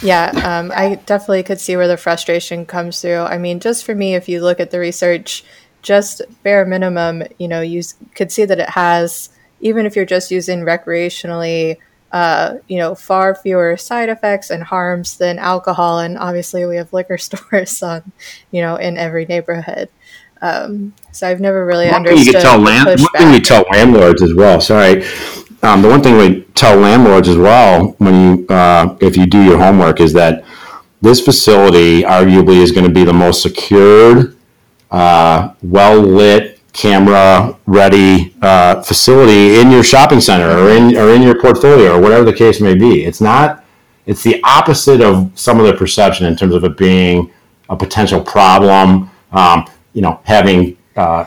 Yeah, 0.01 0.31
um, 0.43 0.71
I 0.75 0.95
definitely 1.05 1.43
could 1.43 1.59
see 1.59 1.75
where 1.75 1.87
the 1.87 1.97
frustration 1.97 2.65
comes 2.65 3.01
through. 3.01 3.21
I 3.21 3.37
mean, 3.37 3.59
just 3.59 3.85
for 3.85 3.95
me, 3.95 4.15
if 4.15 4.29
you 4.29 4.41
look 4.41 4.59
at 4.59 4.71
the 4.71 4.79
research, 4.79 5.43
just 5.81 6.21
bare 6.43 6.65
minimum, 6.65 7.23
you 7.37 7.47
know, 7.47 7.61
you 7.61 7.81
could 8.15 8.31
see 8.31 8.45
that 8.45 8.59
it 8.59 8.69
has, 8.69 9.29
even 9.61 9.85
if 9.85 9.95
you're 9.95 10.05
just 10.05 10.31
using 10.31 10.61
recreationally, 10.61 11.77
uh, 12.11 12.55
you 12.67 12.77
know, 12.77 12.95
far 12.95 13.35
fewer 13.35 13.77
side 13.77 14.09
effects 14.09 14.49
and 14.49 14.63
harms 14.63 15.17
than 15.17 15.37
alcohol. 15.37 15.99
And 15.99 16.17
obviously, 16.17 16.65
we 16.65 16.77
have 16.77 16.93
liquor 16.93 17.17
stores 17.19 17.81
on, 17.83 18.11
you 18.51 18.61
know, 18.61 18.75
in 18.75 18.97
every 18.97 19.25
neighborhood. 19.25 19.89
Um, 20.41 20.93
so 21.11 21.27
I've 21.27 21.39
never 21.39 21.65
really 21.65 21.87
one 21.87 21.95
understood. 21.95 22.25
Thing 22.25 22.35
you 22.35 22.41
tell 22.41 22.59
land, 22.59 22.99
one 22.99 23.09
thing 23.17 23.31
we 23.31 23.39
tell 23.39 23.65
landlords 23.71 24.21
as 24.21 24.33
well. 24.33 24.59
Sorry, 24.61 25.03
um, 25.63 25.81
the 25.81 25.89
one 25.89 26.01
thing 26.01 26.17
we 26.17 26.41
tell 26.53 26.77
landlords 26.77 27.27
as 27.27 27.37
well 27.37 27.95
when 27.97 28.39
you 28.39 28.47
uh, 28.47 28.97
if 29.01 29.17
you 29.17 29.25
do 29.25 29.43
your 29.43 29.57
homework 29.57 29.99
is 29.99 30.13
that 30.13 30.43
this 31.01 31.21
facility 31.21 32.01
arguably 32.01 32.57
is 32.57 32.71
going 32.71 32.87
to 32.87 32.91
be 32.91 33.03
the 33.03 33.13
most 33.13 33.41
secured, 33.41 34.35
uh, 34.91 35.53
well 35.61 35.99
lit, 36.01 36.59
camera 36.73 37.57
ready 37.67 38.35
uh, 38.41 38.81
facility 38.81 39.59
in 39.59 39.71
your 39.71 39.83
shopping 39.83 40.19
center 40.19 40.49
or 40.49 40.69
in 40.69 40.97
or 40.97 41.09
in 41.09 41.21
your 41.21 41.39
portfolio 41.39 41.95
or 41.95 42.01
whatever 42.01 42.25
the 42.25 42.33
case 42.33 42.59
may 42.59 42.75
be. 42.75 43.05
It's 43.05 43.21
not. 43.21 43.63
It's 44.05 44.23
the 44.23 44.41
opposite 44.43 45.01
of 45.01 45.31
some 45.35 45.59
of 45.59 45.65
the 45.65 45.73
perception 45.73 46.27
in 46.27 46.35
terms 46.35 46.53
of 46.53 46.63
it 46.63 46.77
being 46.77 47.31
a 47.69 47.75
potential 47.75 48.21
problem. 48.21 49.09
Um, 49.31 49.65
you 49.93 50.01
know, 50.01 50.19
having 50.25 50.77
uh, 50.95 51.25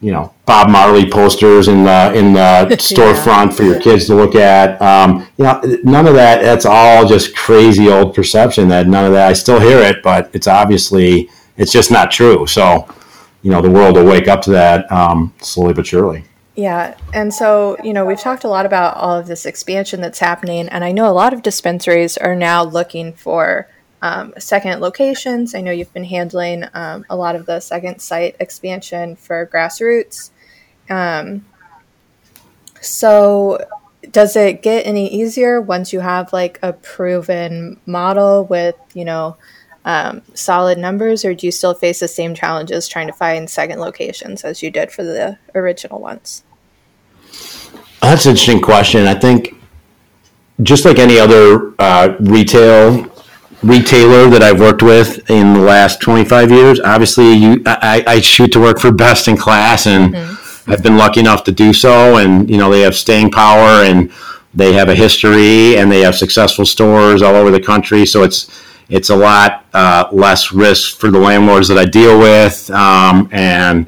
you 0.00 0.12
know 0.12 0.34
Bob 0.48 0.70
Marley 0.70 1.08
posters 1.08 1.68
in 1.68 1.84
the 1.84 2.12
in 2.14 2.32
the 2.32 2.66
storefront 2.70 3.50
yeah. 3.50 3.50
for 3.50 3.62
your 3.64 3.78
kids 3.78 4.06
to 4.06 4.14
look 4.14 4.34
at. 4.34 4.80
Um, 4.80 5.28
you 5.36 5.44
know, 5.44 5.60
none 5.84 6.06
of 6.06 6.14
that. 6.14 6.40
That's 6.40 6.64
all 6.64 7.06
just 7.06 7.36
crazy 7.36 7.90
old 7.90 8.14
perception. 8.14 8.66
That 8.68 8.88
none 8.88 9.04
of 9.04 9.12
that. 9.12 9.28
I 9.28 9.34
still 9.34 9.60
hear 9.60 9.78
it, 9.78 10.02
but 10.02 10.30
it's 10.32 10.46
obviously 10.46 11.28
it's 11.58 11.70
just 11.70 11.90
not 11.90 12.10
true. 12.10 12.46
So, 12.46 12.88
you 13.42 13.50
know, 13.50 13.60
the 13.60 13.70
world 13.70 13.96
will 13.96 14.06
wake 14.06 14.26
up 14.26 14.40
to 14.42 14.50
that 14.52 14.90
um, 14.90 15.34
slowly 15.42 15.74
but 15.74 15.86
surely. 15.86 16.24
Yeah. 16.56 16.96
And 17.12 17.32
so, 17.32 17.76
you 17.84 17.92
know, 17.92 18.06
we've 18.06 18.18
talked 18.18 18.44
a 18.44 18.48
lot 18.48 18.64
about 18.64 18.96
all 18.96 19.18
of 19.18 19.26
this 19.26 19.44
expansion 19.44 20.00
that's 20.00 20.18
happening. 20.18 20.68
And 20.70 20.82
I 20.82 20.92
know 20.92 21.08
a 21.08 21.12
lot 21.12 21.34
of 21.34 21.42
dispensaries 21.42 22.16
are 22.16 22.34
now 22.34 22.64
looking 22.64 23.12
for 23.12 23.68
um, 24.00 24.32
second 24.38 24.80
locations. 24.80 25.54
I 25.54 25.60
know 25.60 25.72
you've 25.72 25.92
been 25.92 26.04
handling 26.04 26.64
um, 26.72 27.04
a 27.10 27.16
lot 27.16 27.36
of 27.36 27.44
the 27.44 27.60
second 27.60 28.00
site 28.00 28.34
expansion 28.40 29.14
for 29.14 29.46
grassroots. 29.52 30.30
Um, 30.90 31.44
so, 32.80 33.66
does 34.10 34.36
it 34.36 34.62
get 34.62 34.86
any 34.86 35.12
easier 35.12 35.60
once 35.60 35.92
you 35.92 36.00
have 36.00 36.32
like 36.32 36.58
a 36.62 36.72
proven 36.72 37.80
model 37.84 38.44
with, 38.44 38.76
you 38.94 39.04
know, 39.04 39.36
um, 39.84 40.22
solid 40.34 40.78
numbers, 40.78 41.24
or 41.24 41.34
do 41.34 41.46
you 41.46 41.52
still 41.52 41.74
face 41.74 42.00
the 42.00 42.08
same 42.08 42.34
challenges 42.34 42.88
trying 42.88 43.06
to 43.06 43.12
find 43.12 43.48
second 43.48 43.80
locations 43.80 44.44
as 44.44 44.62
you 44.62 44.70
did 44.70 44.92
for 44.92 45.02
the 45.02 45.38
original 45.54 46.00
ones? 46.00 46.44
That's 48.00 48.26
an 48.26 48.30
interesting 48.30 48.60
question. 48.60 49.06
I 49.06 49.14
think 49.14 49.54
just 50.62 50.84
like 50.84 50.98
any 50.98 51.18
other 51.18 51.74
uh, 51.78 52.16
retail 52.20 53.10
retailer 53.62 54.28
that 54.30 54.42
I've 54.42 54.60
worked 54.60 54.82
with 54.82 55.28
in 55.30 55.54
the 55.54 55.60
last 55.60 56.00
25 56.00 56.50
years. 56.50 56.80
Obviously, 56.80 57.32
you, 57.32 57.62
I, 57.66 58.04
I 58.06 58.20
shoot 58.20 58.52
to 58.52 58.60
work 58.60 58.78
for 58.78 58.92
best 58.92 59.28
in 59.28 59.36
class, 59.36 59.86
and 59.86 60.14
mm-hmm. 60.14 60.34
I've 60.68 60.82
been 60.82 60.96
lucky 60.96 61.20
enough 61.20 61.44
to 61.44 61.52
do 61.52 61.72
so. 61.72 62.18
And 62.18 62.48
you 62.48 62.58
know, 62.58 62.70
they 62.70 62.82
have 62.82 62.94
staying 62.94 63.30
power, 63.30 63.84
and 63.84 64.12
they 64.54 64.72
have 64.74 64.88
a 64.88 64.94
history, 64.94 65.76
and 65.76 65.90
they 65.90 66.00
have 66.00 66.14
successful 66.14 66.66
stores 66.66 67.22
all 67.22 67.34
over 67.34 67.50
the 67.50 67.60
country. 67.60 68.06
So 68.06 68.22
it's 68.22 68.50
it's 68.88 69.10
a 69.10 69.16
lot 69.16 69.66
uh, 69.74 70.08
less 70.12 70.52
risk 70.52 70.98
for 70.98 71.10
the 71.10 71.18
landlords 71.18 71.68
that 71.68 71.78
I 71.78 71.84
deal 71.84 72.18
with, 72.18 72.70
um, 72.70 73.28
and 73.32 73.86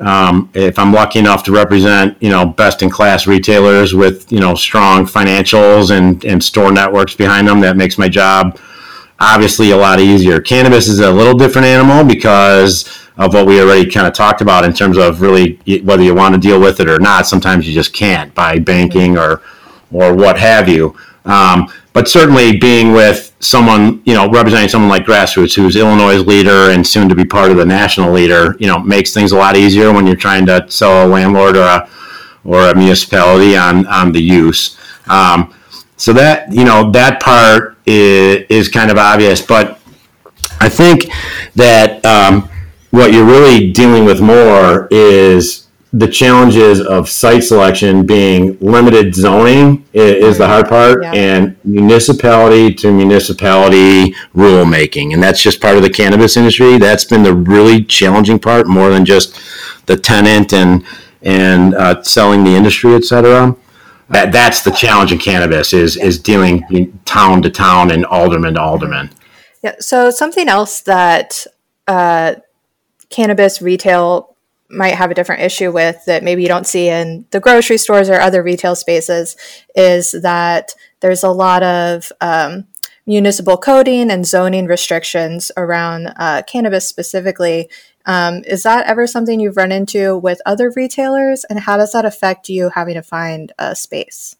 um, 0.00 0.50
if 0.54 0.78
I'm 0.78 0.92
lucky 0.92 1.18
enough 1.18 1.42
to 1.44 1.52
represent, 1.52 2.16
you 2.20 2.30
know, 2.30 2.46
best 2.46 2.82
in 2.82 2.88
class 2.88 3.26
retailers 3.26 3.94
with, 3.94 4.32
you 4.32 4.40
know, 4.40 4.54
strong 4.54 5.04
financials 5.04 5.96
and, 5.96 6.24
and 6.24 6.42
store 6.42 6.72
networks 6.72 7.14
behind 7.14 7.46
them, 7.46 7.60
that 7.60 7.76
makes 7.76 7.98
my 7.98 8.08
job 8.08 8.58
obviously 9.18 9.72
a 9.72 9.76
lot 9.76 10.00
easier. 10.00 10.40
Cannabis 10.40 10.88
is 10.88 11.00
a 11.00 11.10
little 11.10 11.36
different 11.36 11.66
animal 11.66 12.02
because 12.02 12.88
of 13.20 13.34
what 13.34 13.46
we 13.46 13.60
already 13.60 13.88
kind 13.88 14.06
of 14.06 14.14
talked 14.14 14.40
about 14.40 14.64
in 14.64 14.72
terms 14.72 14.96
of 14.96 15.20
really 15.20 15.60
whether 15.84 16.02
you 16.02 16.14
want 16.14 16.34
to 16.34 16.40
deal 16.40 16.58
with 16.58 16.80
it 16.80 16.88
or 16.88 16.98
not. 16.98 17.26
Sometimes 17.26 17.68
you 17.68 17.74
just 17.74 17.92
can't 17.92 18.34
by 18.34 18.58
banking 18.58 19.18
or 19.18 19.42
or 19.92 20.14
what 20.14 20.38
have 20.38 20.68
you. 20.68 20.96
Um, 21.26 21.70
but 21.92 22.08
certainly 22.08 22.56
being 22.56 22.92
with 22.92 23.36
someone, 23.40 24.00
you 24.06 24.14
know, 24.14 24.30
representing 24.30 24.70
someone 24.70 24.88
like 24.88 25.04
Grassroots, 25.04 25.54
who's 25.54 25.76
Illinois' 25.76 26.22
leader 26.22 26.70
and 26.70 26.86
soon 26.86 27.08
to 27.10 27.14
be 27.14 27.26
part 27.26 27.50
of 27.50 27.58
the 27.58 27.66
national 27.66 28.10
leader, 28.12 28.56
you 28.58 28.66
know, 28.66 28.78
makes 28.78 29.12
things 29.12 29.32
a 29.32 29.36
lot 29.36 29.54
easier 29.54 29.92
when 29.92 30.06
you're 30.06 30.16
trying 30.16 30.46
to 30.46 30.64
sell 30.70 31.06
a 31.06 31.08
landlord 31.08 31.56
or 31.56 31.62
a 31.62 31.88
or 32.44 32.70
a 32.70 32.74
municipality 32.74 33.54
on 33.54 33.86
on 33.86 34.12
the 34.12 34.22
use. 34.22 34.78
Um, 35.08 35.54
so 35.98 36.14
that 36.14 36.50
you 36.50 36.64
know 36.64 36.90
that 36.92 37.20
part 37.20 37.76
is, 37.84 38.46
is 38.48 38.68
kind 38.70 38.90
of 38.90 38.96
obvious, 38.96 39.42
but 39.42 39.78
I 40.58 40.70
think 40.70 41.10
that 41.54 42.02
um, 42.06 42.48
what 42.90 43.12
you're 43.12 43.24
really 43.24 43.70
dealing 43.70 44.04
with 44.04 44.20
more 44.20 44.88
is 44.90 45.66
the 45.92 46.06
challenges 46.06 46.80
of 46.80 47.08
site 47.08 47.42
selection 47.42 48.06
being 48.06 48.56
limited 48.60 49.12
zoning 49.12 49.84
is, 49.92 50.38
the 50.38 50.46
hard 50.46 50.68
part 50.68 51.02
yeah. 51.02 51.12
and 51.12 51.56
municipality 51.64 52.72
to 52.72 52.92
municipality 52.92 54.12
rulemaking 54.34 55.12
and 55.12 55.22
that's 55.22 55.42
just 55.42 55.60
part 55.60 55.76
of 55.76 55.82
the 55.82 55.90
cannabis 55.90 56.36
industry 56.36 56.78
that's 56.78 57.04
been 57.04 57.24
the 57.24 57.34
really 57.34 57.82
challenging 57.82 58.38
part 58.38 58.68
more 58.68 58.90
than 58.90 59.04
just 59.04 59.40
the 59.86 59.96
tenant 59.96 60.52
and 60.52 60.84
and 61.22 61.74
uh, 61.74 62.00
selling 62.02 62.44
the 62.44 62.54
industry 62.54 62.94
et 62.94 63.04
cetera 63.04 63.54
that 64.10 64.32
that's 64.32 64.62
the 64.62 64.72
challenge 64.72 65.12
in 65.12 65.18
cannabis 65.18 65.72
is 65.72 65.96
is 65.96 66.18
dealing 66.18 66.98
town 67.04 67.42
to 67.42 67.50
town 67.50 67.90
and 67.90 68.04
alderman 68.06 68.54
to 68.54 68.60
alderman. 68.60 69.10
Yeah. 69.62 69.76
So 69.78 70.10
something 70.10 70.48
else 70.48 70.80
that 70.82 71.46
uh, 71.86 72.34
cannabis 73.10 73.60
retail 73.60 74.36
might 74.68 74.94
have 74.94 75.10
a 75.10 75.14
different 75.14 75.42
issue 75.42 75.72
with 75.72 76.04
that 76.06 76.22
maybe 76.22 76.42
you 76.42 76.48
don't 76.48 76.66
see 76.66 76.88
in 76.88 77.26
the 77.32 77.40
grocery 77.40 77.76
stores 77.76 78.08
or 78.08 78.20
other 78.20 78.42
retail 78.42 78.76
spaces 78.76 79.36
is 79.74 80.12
that 80.22 80.74
there's 81.00 81.24
a 81.24 81.30
lot 81.30 81.62
of 81.62 82.12
um, 82.20 82.66
municipal 83.04 83.56
coding 83.56 84.10
and 84.10 84.26
zoning 84.26 84.66
restrictions 84.66 85.50
around 85.56 86.12
uh, 86.16 86.42
cannabis 86.46 86.88
specifically 86.88 87.68
um, 88.06 88.42
is 88.46 88.62
that 88.62 88.86
ever 88.86 89.06
something 89.06 89.40
you've 89.40 89.56
run 89.56 89.72
into 89.72 90.16
with 90.16 90.40
other 90.46 90.72
retailers, 90.74 91.44
and 91.44 91.60
how 91.60 91.76
does 91.76 91.92
that 91.92 92.04
affect 92.04 92.48
you 92.48 92.70
having 92.70 92.94
to 92.94 93.02
find 93.02 93.52
a 93.58 93.76
space? 93.76 94.36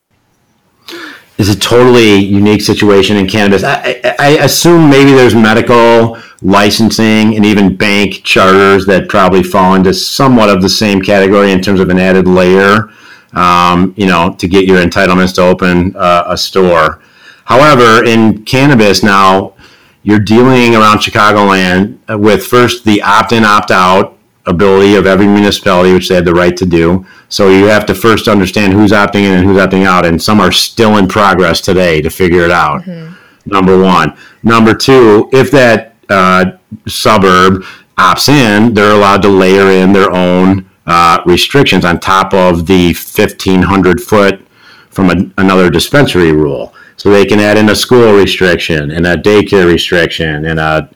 It's 1.39 1.49
a 1.49 1.59
totally 1.59 2.17
unique 2.17 2.61
situation 2.61 3.17
in 3.17 3.27
cannabis. 3.27 3.65
I, 3.65 4.01
I, 4.05 4.15
I 4.19 4.29
assume 4.45 4.91
maybe 4.91 5.13
there's 5.13 5.35
medical 5.35 6.19
licensing 6.43 7.35
and 7.35 7.47
even 7.47 7.77
bank 7.77 8.23
charters 8.25 8.85
that 8.87 9.09
probably 9.09 9.43
fall 9.43 9.75
into 9.75 9.95
somewhat 9.95 10.51
of 10.51 10.61
the 10.61 10.69
same 10.69 11.01
category 11.01 11.53
in 11.53 11.63
terms 11.63 11.81
of 11.81 11.89
an 11.89 11.99
added 11.99 12.27
layer, 12.29 12.91
um, 13.33 13.95
you 13.97 14.07
know, 14.07 14.35
to 14.39 14.49
get 14.49 14.67
your 14.67 14.83
entitlements 14.83 15.35
to 15.35 15.43
open 15.43 15.97
uh, 15.97 16.25
a 16.27 16.37
store. 16.37 17.03
However, 17.45 18.05
in 18.05 18.45
cannabis 18.45 19.03
now, 19.03 19.55
you're 20.03 20.21
dealing 20.21 20.75
around 20.75 20.99
Chicagoland 20.99 21.99
with 22.19 22.47
first 22.47 22.85
the 22.85 23.03
opt 23.03 23.33
in, 23.33 23.45
opt 23.45 23.71
out 23.71 24.17
ability 24.51 24.97
of 24.97 25.07
every 25.07 25.27
municipality, 25.27 25.93
which 25.93 26.09
they 26.09 26.15
had 26.15 26.25
the 26.25 26.35
right 26.35 26.57
to 26.57 26.67
do. 26.67 27.07
So 27.29 27.49
you 27.49 27.65
have 27.67 27.87
to 27.87 27.95
first 27.95 28.29
understand 28.29 28.73
who's 28.73 28.93
opting 28.93 29.23
in 29.23 29.33
and 29.33 29.45
who's 29.45 29.59
opting 29.59 29.87
out, 29.87 30.05
and 30.05 30.21
some 30.21 30.41
are 30.41 30.53
still 30.53 30.99
in 30.99 31.09
progress 31.09 31.61
today 31.61 32.03
to 32.03 32.11
figure 32.11 32.43
it 32.43 32.51
out. 32.51 32.83
Mm-hmm. 32.83 33.15
Number 33.47 33.81
one. 33.81 34.17
Number 34.43 34.75
two, 34.75 35.29
if 35.33 35.51
that 35.53 35.95
uh, 36.09 36.53
suburb 36.87 37.65
opts 37.97 38.29
in, 38.29 38.75
they're 38.75 38.95
allowed 38.95 39.23
to 39.23 39.29
layer 39.29 39.71
in 39.71 39.93
their 39.93 40.11
own 40.11 40.69
uh, 40.87 41.23
restrictions 41.25 41.85
on 41.85 42.01
top 42.01 42.35
of 42.35 42.67
the 42.67 42.87
1,500 42.89 44.01
foot 44.01 44.47
from 44.91 45.11
a, 45.11 45.31
another 45.39 45.71
dispensary 45.71 46.33
rule. 46.33 46.75
So 47.01 47.09
they 47.09 47.25
can 47.25 47.41
add 47.41 47.57
in 47.57 47.71
a 47.71 47.75
school 47.75 48.13
restriction 48.13 48.91
and 48.91 49.07
a 49.07 49.17
daycare 49.17 49.67
restriction 49.67 50.45
and 50.45 50.61
a 50.61 50.91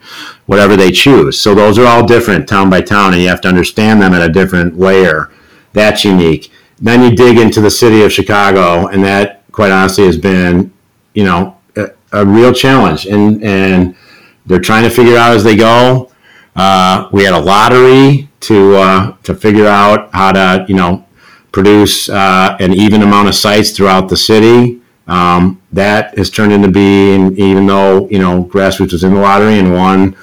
whatever 0.44 0.76
they 0.76 0.92
choose. 0.92 1.40
So 1.40 1.54
those 1.54 1.78
are 1.78 1.86
all 1.86 2.04
different 2.06 2.46
town 2.46 2.68
by 2.68 2.82
town, 2.82 3.14
and 3.14 3.22
you 3.22 3.28
have 3.28 3.40
to 3.40 3.48
understand 3.48 4.02
them 4.02 4.12
at 4.12 4.20
a 4.20 4.30
different 4.30 4.78
layer. 4.78 5.30
That's 5.72 6.04
unique. 6.04 6.52
Then 6.78 7.02
you 7.02 7.16
dig 7.16 7.38
into 7.38 7.62
the 7.62 7.70
city 7.70 8.02
of 8.02 8.12
Chicago, 8.12 8.88
and 8.88 9.02
that, 9.02 9.50
quite 9.50 9.72
honestly, 9.72 10.04
has 10.04 10.18
been, 10.18 10.74
you 11.14 11.24
know, 11.24 11.56
a, 11.74 11.88
a 12.12 12.26
real 12.26 12.52
challenge. 12.52 13.06
And 13.06 13.42
and 13.42 13.96
they're 14.44 14.60
trying 14.60 14.84
to 14.84 14.90
figure 14.90 15.16
out 15.16 15.34
as 15.34 15.42
they 15.42 15.56
go. 15.56 16.10
Uh, 16.54 17.08
we 17.12 17.24
had 17.24 17.32
a 17.32 17.40
lottery 17.40 18.28
to 18.40 18.76
uh, 18.76 19.16
to 19.22 19.34
figure 19.34 19.68
out 19.68 20.10
how 20.12 20.32
to, 20.32 20.66
you 20.68 20.74
know, 20.74 21.06
produce 21.50 22.10
uh, 22.10 22.58
an 22.60 22.74
even 22.74 23.00
amount 23.00 23.28
of 23.28 23.34
sites 23.34 23.70
throughout 23.70 24.10
the 24.10 24.18
city. 24.18 24.82
Um, 25.06 25.62
that 25.74 26.16
has 26.16 26.30
turned 26.30 26.52
into 26.52 26.68
being, 26.68 27.36
even 27.36 27.66
though 27.66 28.08
you 28.08 28.18
know 28.18 28.44
grassroots 28.44 28.92
was 28.92 29.04
in 29.04 29.14
the 29.14 29.20
lottery 29.20 29.58
and 29.58 29.72
won 29.72 30.16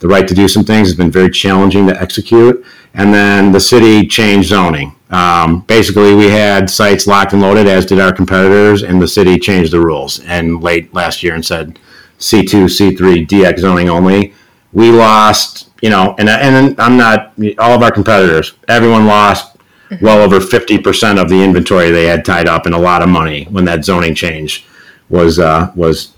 the 0.00 0.08
right 0.08 0.26
to 0.26 0.34
do 0.34 0.48
some 0.48 0.64
things, 0.64 0.88
has 0.88 0.96
been 0.96 1.10
very 1.10 1.30
challenging 1.30 1.86
to 1.86 2.00
execute. 2.00 2.64
And 2.94 3.12
then 3.12 3.52
the 3.52 3.60
city 3.60 4.06
changed 4.06 4.50
zoning. 4.50 4.94
Um, 5.10 5.60
basically, 5.62 6.14
we 6.14 6.26
had 6.26 6.68
sites 6.70 7.06
locked 7.06 7.32
and 7.32 7.42
loaded, 7.42 7.66
as 7.66 7.86
did 7.86 8.00
our 8.00 8.12
competitors, 8.12 8.82
and 8.82 9.00
the 9.00 9.08
city 9.08 9.38
changed 9.38 9.72
the 9.72 9.80
rules 9.80 10.20
and 10.20 10.62
late 10.62 10.92
last 10.94 11.22
year 11.22 11.34
and 11.34 11.44
said 11.44 11.78
C2, 12.18 12.64
C3, 12.66 13.26
DX 13.26 13.60
zoning 13.60 13.88
only. 13.88 14.34
We 14.72 14.90
lost 14.90 15.70
you 15.84 15.90
know, 15.90 16.14
and 16.18 16.30
and 16.30 16.80
I'm 16.80 16.96
not 16.96 17.34
all 17.58 17.72
of 17.72 17.82
our 17.82 17.90
competitors. 17.90 18.54
Everyone 18.68 19.04
lost 19.06 19.58
well 20.00 20.22
over 20.22 20.40
fifty 20.40 20.78
percent 20.78 21.18
of 21.18 21.28
the 21.28 21.42
inventory 21.42 21.90
they 21.90 22.06
had 22.06 22.24
tied 22.24 22.48
up, 22.48 22.64
and 22.64 22.74
a 22.74 22.78
lot 22.78 23.02
of 23.02 23.10
money 23.10 23.44
when 23.50 23.66
that 23.66 23.84
zoning 23.84 24.14
change 24.14 24.66
was 25.08 25.38
uh, 25.38 25.72
was 25.74 26.14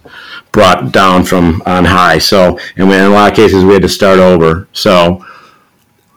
brought 0.53 0.93
down 0.93 1.25
from 1.25 1.63
on 1.67 1.85
high. 1.85 2.19
So, 2.19 2.59
and 2.77 2.91
in 2.91 3.01
a 3.01 3.11
lot 3.11 3.31
of 3.31 3.37
cases, 3.37 3.65
we 3.65 3.73
had 3.73 3.83
to 3.83 3.89
start 3.89 4.19
over. 4.19 4.69
So, 4.73 5.25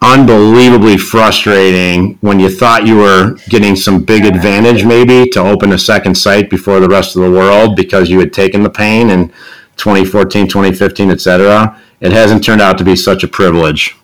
unbelievably 0.02 0.98
frustrating 0.98 2.18
when 2.22 2.40
you 2.40 2.50
thought 2.50 2.88
you 2.88 2.98
were 2.98 3.36
getting 3.50 3.76
some 3.76 4.04
big 4.04 4.26
advantage, 4.26 4.86
maybe 4.86 5.30
to 5.30 5.42
open 5.42 5.74
a 5.74 5.80
second 5.80 6.16
site 6.16 6.50
before 6.50 6.80
the 6.80 6.88
rest 6.88 7.16
of 7.16 7.22
the 7.22 7.32
world 7.32 7.76
because 7.76 8.10
you 8.10 8.20
had 8.20 8.34
taken 8.34 8.64
the 8.64 8.70
pain 8.70 9.10
in 9.10 9.30
2014, 9.78 10.48
2015, 10.48 11.12
etc. 11.12 11.80
It 12.00 12.12
hasn't 12.12 12.44
turned 12.44 12.62
out 12.62 12.78
to 12.78 12.84
be 12.84 12.96
such 12.96 13.24
a 13.24 13.28
privilege. 13.28 13.96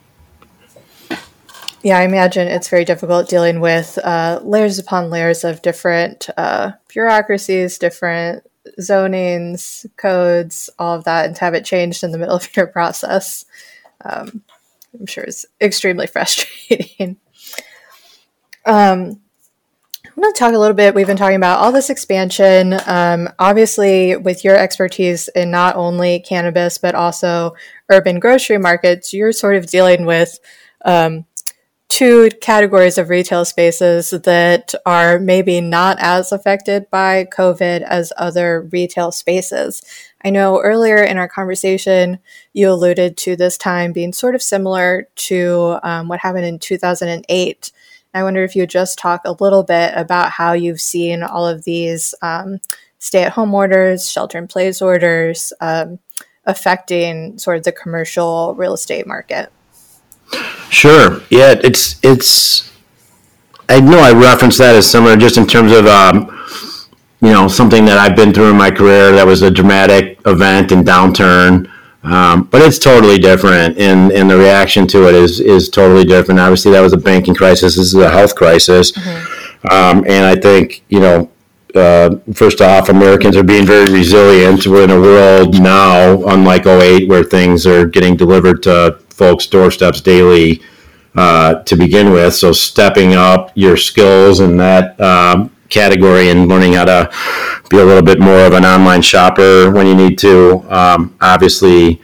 Yeah, 1.82 2.00
I 2.00 2.04
imagine 2.04 2.48
it's 2.48 2.68
very 2.68 2.84
difficult 2.84 3.30
dealing 3.30 3.60
with 3.60 4.00
uh, 4.04 4.40
layers 4.44 4.80
upon 4.80 5.12
layers 5.12 5.44
of 5.44 5.62
different 5.62 6.28
uh, 6.36 6.72
bureaucracies, 6.88 7.78
different 7.78 8.44
zonings, 8.80 9.86
codes, 9.98 10.70
all 10.80 10.96
of 10.96 11.04
that, 11.06 11.26
and 11.26 11.36
to 11.36 11.42
have 11.42 11.54
it 11.54 11.66
changed 11.66 12.04
in 12.04 12.12
the 12.12 12.18
middle 12.18 12.36
of 12.36 12.56
your 12.56 12.68
process. 12.68 13.46
Um, 14.04 14.44
I'm 15.00 15.06
sure 15.06 15.24
is 15.24 15.46
extremely 15.62 16.08
frustrating. 16.08 17.18
um, 18.66 19.20
I'm 20.16 20.22
going 20.22 20.34
to 20.34 20.40
talk 20.40 20.54
a 20.54 20.58
little 20.58 20.76
bit. 20.76 20.96
We've 20.96 21.08
been 21.08 21.18
talking 21.18 21.36
about 21.36 21.60
all 21.60 21.74
this 21.74 21.90
expansion. 21.90 22.80
Um, 22.86 23.28
obviously, 23.38 24.16
with 24.16 24.46
your 24.46 24.56
expertise 24.56 25.28
in 25.30 25.52
not 25.52 25.76
only 25.76 26.22
cannabis, 26.22 26.78
but 26.78 26.96
also 26.96 27.54
urban 27.90 28.20
grocery 28.20 28.58
markets, 28.58 29.12
you're 29.12 29.34
sort 29.34 29.58
of 29.58 29.66
dealing 29.66 30.06
with 30.06 30.40
um, 30.86 31.26
two 31.90 32.30
categories 32.42 32.98
of 32.98 33.10
retail 33.10 33.46
spaces 33.46 34.10
that 34.10 34.74
are 34.86 35.20
maybe 35.20 35.62
not 35.62 35.98
as 36.00 36.32
affected 36.32 36.90
by 36.90 37.26
COVID 37.26 37.82
as 37.82 38.12
other 38.18 38.68
retail 38.72 39.12
spaces. 39.12 39.82
I 40.24 40.32
know 40.32 40.60
earlier 40.62 41.04
in 41.04 41.18
our 41.18 41.28
conversation, 41.28 42.20
you 42.54 42.70
alluded 42.70 43.18
to 43.18 43.36
this 43.36 43.58
time 43.58 43.94
being 43.94 44.12
sort 44.14 44.36
of 44.36 44.42
similar 44.42 45.08
to 45.16 45.78
um, 45.84 46.08
what 46.08 46.20
happened 46.20 46.46
in 46.46 46.60
2008. 46.60 47.72
I 48.14 48.24
wonder 48.24 48.44
if 48.44 48.56
you 48.56 48.66
just 48.66 48.98
talk 48.98 49.22
a 49.24 49.36
little 49.44 49.64
bit 49.64 49.94
about 49.96 50.32
how 50.32 50.54
you've 50.54 50.82
seen 50.82 51.22
all 51.22 51.48
of 51.48 51.64
these 51.66 52.16
um, 52.22 52.60
stay 52.98 53.24
at 53.24 53.34
home 53.34 53.54
orders, 53.54 54.10
shelter 54.10 54.38
in 54.38 54.48
place 54.48 54.82
orders 54.82 55.54
um, 55.62 56.00
affecting 56.46 57.38
sort 57.38 57.58
of 57.58 57.64
the 57.64 57.72
commercial 57.72 58.56
real 58.56 58.74
estate 58.74 59.06
market. 59.06 59.52
Sure. 60.70 61.22
Yeah, 61.30 61.56
it's, 61.64 62.00
it's, 62.04 62.72
I 63.70 63.80
know 63.80 64.00
I 64.00 64.12
referenced 64.12 64.58
that 64.60 64.76
as 64.76 64.90
similar 64.90 65.16
just 65.16 65.38
in 65.38 65.48
terms 65.48 65.72
of, 65.72 65.86
um, 65.88 66.32
you 67.22 67.32
know, 67.32 67.48
something 67.48 67.86
that 67.86 67.98
I've 67.98 68.16
been 68.16 68.34
through 68.34 68.52
in 68.52 68.58
my 68.58 68.70
career 68.70 69.12
that 69.14 69.26
was 69.26 69.42
a 69.42 69.50
dramatic 69.50 70.20
event 70.26 70.72
and 70.72 70.86
downturn. 70.86 71.70
Um, 72.06 72.44
but 72.44 72.62
it's 72.62 72.78
totally 72.78 73.18
different, 73.18 73.80
and, 73.80 74.12
and 74.12 74.30
the 74.30 74.38
reaction 74.38 74.86
to 74.88 75.08
it 75.08 75.16
is 75.16 75.40
is 75.40 75.70
totally 75.70 76.06
different. 76.06 76.40
Obviously, 76.40 76.72
that 76.74 76.82
was 76.82 76.94
a 76.94 76.98
banking 76.98 77.34
crisis. 77.34 77.78
This 77.78 77.88
is 77.88 77.96
a 77.96 78.12
health 78.12 78.36
crisis, 78.36 78.92
mm-hmm. 78.92 79.68
um, 79.74 80.06
and 80.08 80.24
I 80.24 80.36
think 80.36 80.84
you 80.90 81.00
know, 81.00 81.32
uh, 81.74 82.18
first 82.32 82.62
off, 82.62 82.90
Americans 82.90 83.36
are 83.36 83.44
being 83.44 83.66
very 83.66 83.92
resilient. 83.92 84.68
We're 84.68 84.84
in 84.84 84.92
a 84.92 85.02
world 85.02 85.60
now, 85.60 86.24
unlike 86.28 86.68
08, 86.68 87.10
where 87.10 87.24
things 87.24 87.66
are 87.66 87.88
getting 87.88 88.16
delivered 88.16 88.62
to 88.64 89.00
folks' 89.16 89.48
doorsteps 89.48 90.02
daily 90.02 90.62
uh, 91.16 91.64
to 91.64 91.76
begin 91.76 92.12
with. 92.12 92.34
So, 92.34 92.52
stepping 92.52 93.14
up 93.14 93.52
your 93.56 93.78
skills 93.78 94.42
in 94.42 94.58
that 94.58 95.00
um, 95.00 95.50
category 95.70 96.30
and 96.30 96.48
learning 96.48 96.74
how 96.74 96.86
to 96.86 97.12
be 97.70 97.78
a 97.78 97.84
little 97.86 98.04
bit 98.04 98.20
more 98.20 98.46
of 98.46 98.54
an 98.54 98.66
online 98.66 99.02
shopper 99.02 99.72
when 99.72 99.88
you 99.88 99.96
need 99.96 100.18
to 100.20 100.64
um, 100.70 101.16
obviously 101.22 102.02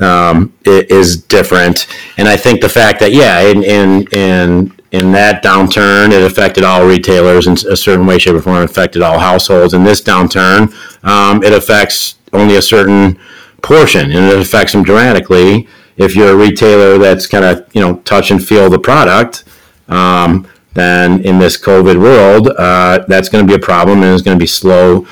um, 0.00 0.52
is 0.64 1.16
different. 1.16 1.86
And 2.16 2.28
i 2.28 2.36
think 2.36 2.60
the 2.60 2.68
fact 2.68 3.00
that 3.00 3.12
yeah 3.12 3.40
in 3.40 3.62
in 3.62 4.06
in 4.12 4.72
in 4.90 5.12
that 5.12 5.42
downturn 5.42 6.12
it 6.12 6.22
affected 6.22 6.64
all 6.64 6.86
retailers 6.86 7.46
in 7.46 7.54
a 7.54 7.76
certain 7.76 8.06
way 8.06 8.18
shape 8.18 8.34
or 8.34 8.42
form. 8.42 8.56
It 8.56 8.64
affected 8.64 9.00
all 9.02 9.18
households. 9.18 9.74
In 9.74 9.84
this 9.84 10.02
downturn 10.02 10.72
um, 11.04 11.42
it 11.42 11.52
affects 11.52 12.16
only 12.32 12.56
a 12.56 12.62
certain 12.62 13.18
portion 13.62 14.10
and 14.10 14.26
it 14.26 14.38
affects 14.40 14.72
them 14.72 14.82
dramatically 14.82 15.68
if 15.96 16.16
you're 16.16 16.32
a 16.32 16.36
retailer 16.36 16.98
that's 16.98 17.26
kind 17.26 17.44
of 17.44 17.66
you 17.74 17.80
know 17.80 17.96
touch 17.98 18.30
and 18.30 18.44
feel 18.44 18.70
the 18.70 18.78
product 18.78 19.44
um, 19.88 20.48
then 20.74 21.20
in 21.20 21.38
this 21.38 21.60
COVID 21.60 22.00
world, 22.00 22.48
uh, 22.48 23.04
that's 23.06 23.28
going 23.28 23.46
to 23.46 23.48
be 23.48 23.54
a 23.54 23.64
problem 23.64 24.02
and 24.02 24.12
it's 24.12 24.22
going 24.22 24.38
to 24.38 24.42
be 24.42 24.46
slow 24.46 25.06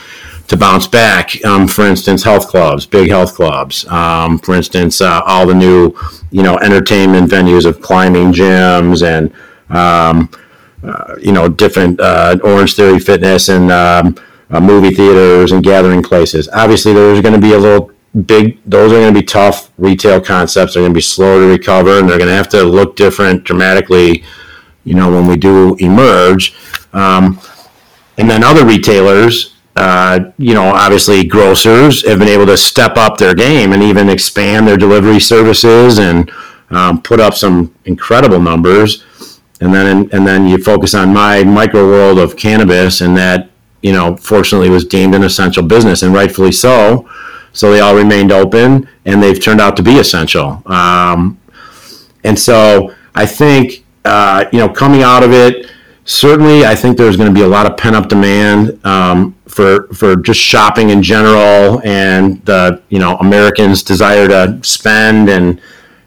to 0.48 0.56
bounce 0.56 0.86
back. 0.86 1.42
Um, 1.44 1.68
for 1.68 1.84
instance, 1.86 2.24
health 2.24 2.48
clubs, 2.48 2.86
big 2.86 3.10
health 3.10 3.34
clubs. 3.34 3.86
Um, 3.86 4.38
for 4.38 4.54
instance, 4.54 5.00
uh, 5.00 5.20
all 5.26 5.46
the 5.46 5.54
new, 5.54 5.94
you 6.30 6.42
know, 6.42 6.58
entertainment 6.58 7.30
venues 7.30 7.66
of 7.66 7.80
climbing 7.80 8.32
gyms 8.32 9.06
and, 9.06 9.32
um, 9.68 10.30
uh, 10.82 11.16
you 11.20 11.32
know, 11.32 11.48
different 11.48 12.00
uh, 12.00 12.38
Orange 12.42 12.74
Theory 12.74 12.98
Fitness 12.98 13.48
and 13.50 13.70
um, 13.70 14.16
uh, 14.50 14.60
movie 14.60 14.94
theaters 14.94 15.52
and 15.52 15.62
gathering 15.62 16.02
places. 16.02 16.48
Obviously, 16.48 16.94
there's 16.94 17.20
going 17.20 17.34
to 17.34 17.40
be 17.40 17.52
a 17.52 17.58
little 17.58 17.92
big. 18.26 18.58
Those 18.66 18.92
are 18.92 18.96
going 18.96 19.14
to 19.14 19.20
be 19.20 19.26
tough 19.26 19.70
retail 19.78 20.20
concepts. 20.20 20.74
They're 20.74 20.82
going 20.82 20.92
to 20.92 20.98
be 20.98 21.00
slow 21.00 21.40
to 21.40 21.46
recover, 21.46 21.98
and 21.98 22.08
they're 22.08 22.18
going 22.18 22.30
to 22.30 22.36
have 22.36 22.48
to 22.50 22.62
look 22.62 22.96
different 22.96 23.44
dramatically 23.44 24.24
you 24.84 24.94
know, 24.94 25.10
when 25.10 25.26
we 25.26 25.36
do 25.36 25.76
emerge. 25.76 26.54
Um, 26.92 27.40
and 28.18 28.28
then 28.28 28.42
other 28.42 28.64
retailers, 28.64 29.54
uh, 29.76 30.32
you 30.38 30.54
know, 30.54 30.64
obviously 30.64 31.24
grocers 31.24 32.06
have 32.06 32.18
been 32.18 32.28
able 32.28 32.46
to 32.46 32.56
step 32.56 32.96
up 32.96 33.16
their 33.16 33.34
game 33.34 33.72
and 33.72 33.82
even 33.82 34.08
expand 34.08 34.66
their 34.66 34.76
delivery 34.76 35.20
services 35.20 35.98
and 35.98 36.30
um, 36.70 37.00
put 37.02 37.20
up 37.20 37.34
some 37.34 37.74
incredible 37.84 38.40
numbers. 38.40 39.04
And 39.60 39.74
then, 39.74 40.08
and 40.12 40.26
then 40.26 40.48
you 40.48 40.58
focus 40.58 40.94
on 40.94 41.12
my 41.12 41.44
micro 41.44 41.86
world 41.86 42.18
of 42.18 42.34
cannabis, 42.36 43.02
and 43.02 43.14
that, 43.18 43.50
you 43.82 43.92
know, 43.92 44.16
fortunately 44.16 44.70
was 44.70 44.86
deemed 44.86 45.14
an 45.14 45.22
essential 45.22 45.62
business, 45.62 46.02
and 46.02 46.14
rightfully 46.14 46.52
so. 46.52 47.08
So 47.52 47.70
they 47.72 47.80
all 47.80 47.94
remained 47.94 48.32
open, 48.32 48.88
and 49.04 49.22
they've 49.22 49.42
turned 49.42 49.60
out 49.60 49.76
to 49.76 49.82
be 49.82 49.98
essential. 49.98 50.62
Um, 50.66 51.38
and 52.24 52.38
so 52.38 52.94
I 53.14 53.26
think 53.26 53.84
uh, 54.04 54.46
you 54.52 54.58
know, 54.58 54.68
coming 54.68 55.02
out 55.02 55.22
of 55.22 55.32
it, 55.32 55.70
certainly 56.04 56.64
I 56.64 56.74
think 56.74 56.96
there's 56.96 57.16
going 57.16 57.28
to 57.28 57.34
be 57.34 57.44
a 57.44 57.48
lot 57.48 57.66
of 57.66 57.76
pent 57.76 57.94
up 57.94 58.08
demand 58.08 58.84
um, 58.84 59.36
for 59.46 59.88
for 59.88 60.16
just 60.16 60.40
shopping 60.40 60.90
in 60.90 61.02
general, 61.02 61.80
and 61.84 62.44
the 62.44 62.82
you 62.88 62.98
know 62.98 63.16
Americans' 63.16 63.82
desire 63.82 64.28
to 64.28 64.58
spend 64.62 65.28
and 65.28 65.60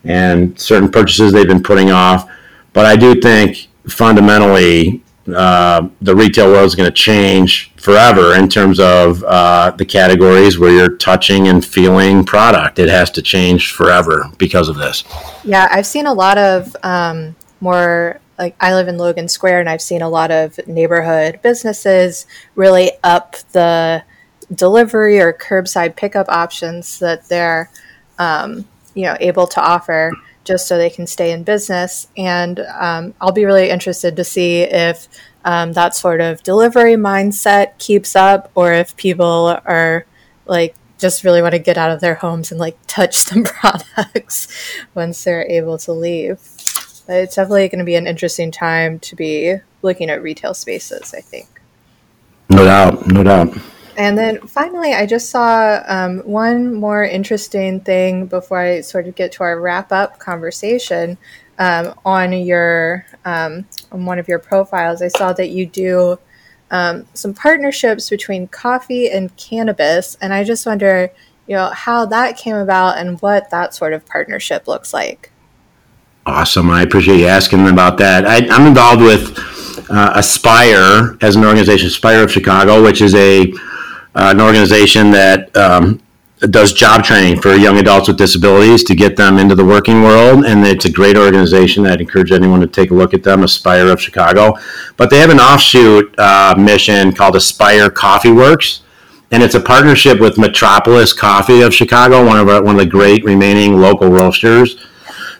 and 0.04 0.60
certain 0.60 0.90
purchases 0.90 1.32
they've 1.32 1.48
been 1.48 1.64
putting 1.64 1.92
off. 1.92 2.30
But 2.74 2.86
I 2.86 2.96
do 2.96 3.20
think 3.22 3.68
fundamentally 3.88 5.03
uh, 5.28 5.88
the 6.02 6.16
retail 6.16 6.48
world 6.48 6.66
is 6.66 6.76
going 6.76 6.90
to 6.90 6.96
change 6.96 7.72
forever 7.78 8.36
in 8.36 8.50
terms 8.50 8.80
of 8.80 9.24
uh, 9.24 9.72
the 9.72 9.86
categories 9.86 10.60
where 10.60 10.72
you're 10.72 10.98
touching 10.98 11.48
and 11.48 11.66
feeling 11.66 12.24
product. 12.26 12.80
It 12.80 12.90
has 12.90 13.10
to 13.12 13.22
change 13.22 13.72
forever 13.72 14.30
because 14.38 14.70
of 14.70 14.76
this. 14.76 15.04
Yeah, 15.44 15.68
I've 15.72 15.86
seen 15.86 16.06
a 16.06 16.14
lot 16.14 16.38
of 16.38 16.76
um, 16.84 17.36
more 17.62 18.20
like 18.38 18.56
I 18.60 18.74
live 18.74 18.88
in 18.88 18.98
Logan 18.98 19.28
Square 19.28 19.62
and 19.62 19.70
I've 19.70 19.82
seen 19.82 20.02
a 20.02 20.10
lot 20.10 20.32
of 20.32 20.60
neighborhood 20.68 21.40
businesses 21.42 22.26
really 22.56 22.92
up 23.04 23.38
the 23.52 24.04
delivery 24.54 25.20
or 25.20 25.32
curbside 25.34 25.96
pickup 25.96 26.28
options 26.30 27.00
that 27.00 27.28
they're 27.30 27.70
um, 28.20 28.68
you 28.94 29.04
know 29.04 29.16
able 29.20 29.48
to 29.48 29.62
offer 29.62 30.12
just 30.44 30.68
so 30.68 30.78
they 30.78 30.90
can 30.90 31.08
stay 31.08 31.32
in 31.32 31.44
business 31.44 32.08
and 32.18 32.60
um, 32.60 33.14
I'll 33.22 33.32
be 33.32 33.46
really 33.46 33.70
interested 33.70 34.16
to 34.16 34.24
see 34.24 34.62
if 34.62 35.08
um, 35.46 35.74
that 35.74 35.96
sort 35.96 36.22
of 36.22 36.44
delivery 36.44 36.96
mindset 36.96 37.78
keeps 37.78 38.16
up 38.16 38.52
or 38.56 38.74
if 38.74 38.96
people 38.98 39.58
are 39.66 40.06
like 40.46 40.76
just 41.00 41.24
really 41.24 41.42
want 41.42 41.54
to 41.54 41.60
get 41.60 41.78
out 41.78 41.92
of 41.92 42.00
their 42.00 42.16
homes 42.16 42.52
and 42.52 42.60
like 42.60 42.78
touch 42.88 43.16
some 43.30 43.44
products 43.44 44.48
once 44.94 45.24
they're 45.24 45.46
able 45.50 45.78
to 45.78 45.92
leave 45.92 46.40
it's 47.08 47.36
definitely 47.36 47.68
going 47.68 47.80
to 47.80 47.86
be 47.86 47.96
an 47.96 48.08
interesting 48.08 48.52
time 48.52 49.00
to 49.00 49.16
be 49.16 49.56
looking 49.82 50.10
at 50.10 50.22
retail 50.24 50.54
spaces, 50.54 51.14
I 51.14 51.22
think. 51.22 51.48
No 52.50 52.64
doubt, 52.64 53.08
no 53.08 53.24
doubt. 53.24 53.58
And 53.96 54.18
then 54.18 54.40
finally, 54.48 54.94
I 54.94 55.06
just 55.06 55.30
saw 55.30 55.84
um, 55.88 56.20
one 56.20 56.74
more 56.74 57.04
interesting 57.04 57.80
thing 57.80 58.26
before 58.26 58.60
I 58.60 58.82
sort 58.82 59.08
of 59.08 59.16
get 59.16 59.32
to 59.34 59.44
our 59.44 59.60
wrap 59.60 59.92
up 59.92 60.20
conversation 60.20 61.18
um, 61.60 61.94
on 62.04 62.34
your 62.34 63.06
um, 63.26 63.66
on 63.92 64.06
one 64.06 64.20
of 64.20 64.28
your 64.28 64.40
profiles. 64.40 65.02
I 65.02 65.10
saw 65.10 65.34
that 65.34 65.50
you 65.50 65.66
do 65.66 66.18
um, 66.72 67.06
some 67.14 67.34
partnerships 67.34 68.10
between 68.10 68.48
coffee 68.48 69.10
and 69.10 69.36
cannabis, 69.38 70.18
and 70.22 70.34
I 70.34 70.44
just 70.44 70.66
wonder, 70.66 71.12
you 71.46 71.56
know, 71.56 71.70
how 71.70 72.06
that 72.08 72.38
came 72.38 72.56
about 72.56 72.98
and 72.98 73.22
what 73.22 73.52
that 73.52 73.76
sort 73.76 73.94
of 73.94 74.06
partnership 74.06 74.68
looks 74.68 74.94
like. 74.94 75.32
Awesome. 76.26 76.72
I 76.72 76.82
appreciate 76.82 77.20
you 77.20 77.28
asking 77.28 77.68
about 77.68 77.98
that. 77.98 78.26
I, 78.26 78.38
am 78.56 78.66
involved 78.66 79.02
with 79.02 79.38
uh, 79.90 80.14
Aspire 80.16 81.18
as 81.22 81.36
an 81.36 81.44
organization, 81.44 81.88
Aspire 81.88 82.24
of 82.24 82.32
Chicago, 82.32 82.82
which 82.82 83.02
is 83.02 83.14
a 83.14 83.54
an 84.16 84.42
organization 84.42 85.12
that 85.12 85.56
um, 85.56 86.02
does 86.50 86.74
job 86.74 87.04
training 87.04 87.42
for 87.42 87.56
young 87.56 87.78
adults 87.78 88.08
with 88.08 88.18
disabilities 88.18 88.84
to 88.84 88.96
get 88.96 89.16
them 89.16 89.38
into 89.38 89.56
the 89.56 89.64
working 89.64 90.02
world. 90.02 90.46
And 90.46 90.66
it's 90.66 90.86
a 90.86 90.92
great 90.92 91.18
organization. 91.18 91.86
I'd 91.86 92.02
encourage 92.02 92.32
anyone 92.32 92.60
to 92.62 92.68
take 92.68 92.92
a 92.92 92.94
look 92.94 93.14
at 93.14 93.24
them, 93.24 93.44
Aspire 93.44 93.88
of 93.88 94.02
Chicago. 94.02 94.56
But 94.98 95.10
they 95.10 95.20
have 95.20 95.30
an 95.30 95.40
offshoot 95.40 96.14
uh, 96.18 96.56
mission 96.58 97.14
called 97.14 97.36
Aspire 97.36 97.90
Coffee 97.90 98.32
Works. 98.32 98.82
And 99.32 99.42
it's 99.42 99.56
a 99.56 99.60
partnership 99.60 100.20
with 100.20 100.38
Metropolis 100.38 101.12
Coffee 101.12 101.62
of 101.62 101.74
Chicago, 101.74 102.24
one 102.24 102.38
of 102.38 102.50
our, 102.50 102.62
one 102.62 102.76
of 102.76 102.80
the 102.80 102.90
great 102.90 103.24
remaining 103.24 103.80
local 103.80 104.10
roasters 104.10 104.78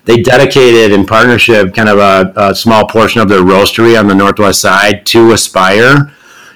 they 0.06 0.22
dedicated 0.22 0.92
in 0.92 1.06
partnership 1.06 1.74
kind 1.74 1.88
of 1.88 1.98
a, 1.98 2.34
a, 2.36 2.56
small 2.56 2.86
portion 2.86 3.22
of 3.22 3.30
their 3.30 3.40
roastery 3.40 3.98
on 3.98 4.08
the 4.08 4.16
northwest 4.16 4.60
side 4.60 5.06
to 5.06 5.32
Aspire, 5.32 6.12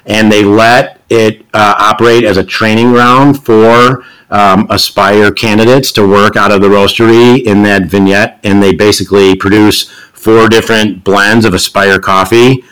and 0.05 0.29
they 0.31 0.43
let 0.43 0.96
it 1.09 1.45
uh, 1.53 1.75
operate 1.77 2.23
as 2.23 2.37
a 2.37 2.43
training 2.43 2.91
ground 2.91 3.43
for 3.43 4.03
um, 4.29 4.67
Aspire 4.69 5.31
candidates 5.31 5.91
to 5.93 6.07
work 6.07 6.35
out 6.35 6.51
of 6.51 6.61
the 6.61 6.67
roastery 6.67 7.43
in 7.43 7.63
that 7.63 7.83
vignette, 7.83 8.39
and 8.43 8.61
they 8.61 8.73
basically 8.73 9.35
produce 9.35 9.89
four 10.13 10.49
different 10.49 11.03
blends 11.03 11.45
of 11.45 11.53
Aspire 11.53 11.99
coffee. 11.99 12.63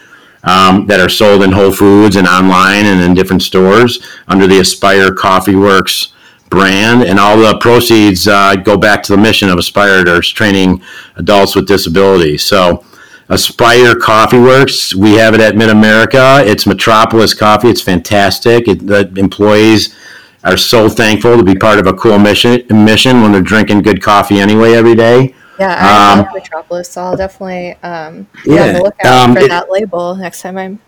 Um, 0.47 0.85
that 0.85 0.99
are 0.99 1.09
sold 1.09 1.41
in 1.41 1.51
Whole 1.51 1.71
Foods 1.71 2.15
and 2.17 2.27
online 2.27 2.85
and 2.85 3.01
in 3.01 3.15
different 3.15 3.41
stores 3.41 4.05
under 4.27 4.45
the 4.45 4.59
Aspire 4.59 5.11
Coffee 5.11 5.55
Works 5.55 6.13
brand, 6.49 7.03
and 7.03 7.19
all 7.19 7.37
the 7.37 7.57
proceeds 7.57 8.27
uh, 8.27 8.55
go 8.55 8.77
back 8.77 9.03
to 9.03 9.11
the 9.11 9.17
mission 9.17 9.49
of 9.49 9.57
Aspirators, 9.57 10.29
training 10.29 10.81
adults 11.15 11.55
with 11.55 11.67
disabilities. 11.67 12.43
So, 12.43 12.85
Aspire 13.27 13.95
Coffee 13.95 14.39
Works, 14.39 14.93
we 14.93 15.13
have 15.13 15.33
it 15.33 15.41
at 15.41 15.55
Mid 15.55 15.69
America. 15.69 16.43
It's 16.45 16.67
Metropolis 16.67 17.33
Coffee. 17.33 17.69
It's 17.69 17.81
fantastic. 17.81 18.67
It, 18.67 18.85
the 18.85 19.11
employees 19.17 19.95
are 20.43 20.57
so 20.57 20.87
thankful 20.87 21.35
to 21.35 21.43
be 21.43 21.55
part 21.55 21.79
of 21.79 21.87
a 21.87 21.93
cool 21.93 22.19
mission 22.19 22.63
mission 22.69 23.23
when 23.23 23.31
they're 23.31 23.41
drinking 23.41 23.81
good 23.81 24.01
coffee 24.01 24.39
anyway 24.39 24.73
every 24.73 24.93
day. 24.93 25.33
Yeah, 25.59 25.75
I 25.75 26.11
um, 26.11 26.19
love 26.19 26.33
Metropolis, 26.35 26.91
so 26.91 27.01
I'll 27.01 27.17
definitely 27.17 27.73
um, 27.81 28.27
yeah, 28.45 28.79
look 28.83 28.95
out 29.03 29.29
um, 29.29 29.35
for 29.35 29.41
it, 29.41 29.49
that 29.49 29.71
label 29.71 30.15
next 30.15 30.41
time 30.43 30.57
I'm 30.57 30.79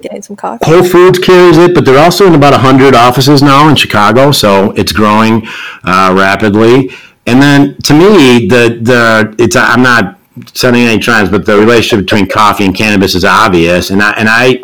getting 0.00 0.22
some 0.22 0.36
coffee. 0.36 0.64
Whole 0.64 0.84
Foods 0.84 1.18
carries 1.18 1.58
it, 1.58 1.74
but 1.74 1.84
they're 1.84 2.02
also 2.02 2.26
in 2.26 2.34
about 2.34 2.52
100 2.52 2.94
offices 2.94 3.42
now 3.42 3.68
in 3.68 3.76
Chicago, 3.76 4.32
so 4.32 4.70
it's 4.72 4.92
growing 4.92 5.46
uh, 5.84 6.14
rapidly. 6.16 6.90
And 7.26 7.42
then 7.42 7.76
to 7.82 7.92
me, 7.92 8.46
the 8.48 8.78
the 8.80 9.34
it's 9.38 9.56
I'm 9.56 9.82
not 9.82 10.18
setting 10.54 10.82
any 10.82 10.98
trends, 10.98 11.30
but 11.30 11.46
the 11.46 11.58
relationship 11.58 12.06
between 12.06 12.26
coffee 12.26 12.64
and 12.64 12.74
cannabis 12.74 13.14
is 13.14 13.24
obvious, 13.24 13.90
and 13.90 14.02
I 14.02 14.12
and 14.12 14.28
I, 14.28 14.60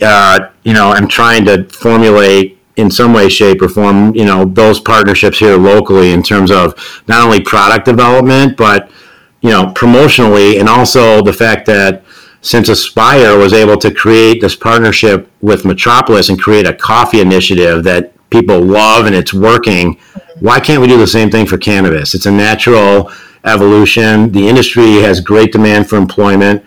uh, 0.00 0.50
you 0.62 0.72
know, 0.72 0.90
I'm 0.90 1.08
trying 1.08 1.44
to 1.46 1.64
formulate 1.64 2.58
in 2.76 2.90
some 2.90 3.12
way, 3.12 3.28
shape, 3.28 3.62
or 3.62 3.68
form, 3.68 4.14
you 4.16 4.24
know, 4.24 4.44
those 4.44 4.80
partnerships 4.80 5.38
here 5.38 5.56
locally 5.56 6.12
in 6.12 6.22
terms 6.22 6.50
of 6.50 6.74
not 7.06 7.24
only 7.24 7.40
product 7.40 7.84
development, 7.84 8.56
but 8.56 8.90
you 9.42 9.50
know, 9.50 9.66
promotionally, 9.66 10.58
and 10.58 10.68
also 10.68 11.22
the 11.22 11.32
fact 11.32 11.66
that 11.66 12.02
since 12.40 12.68
Aspire 12.68 13.36
was 13.38 13.52
able 13.52 13.76
to 13.78 13.92
create 13.92 14.40
this 14.40 14.56
partnership 14.56 15.30
with 15.40 15.64
Metropolis 15.64 16.28
and 16.28 16.40
create 16.40 16.66
a 16.66 16.74
coffee 16.74 17.20
initiative 17.20 17.84
that 17.84 18.13
people 18.38 18.60
love 18.60 19.06
and 19.06 19.14
it's 19.14 19.32
working, 19.32 19.98
why 20.40 20.58
can't 20.60 20.80
we 20.80 20.88
do 20.88 20.98
the 20.98 21.06
same 21.06 21.30
thing 21.30 21.46
for 21.46 21.58
cannabis? 21.58 22.14
It's 22.14 22.26
a 22.26 22.32
natural 22.32 23.10
evolution. 23.44 24.32
The 24.32 24.48
industry 24.48 24.94
has 25.06 25.20
great 25.20 25.52
demand 25.52 25.88
for 25.88 25.96
employment. 25.96 26.64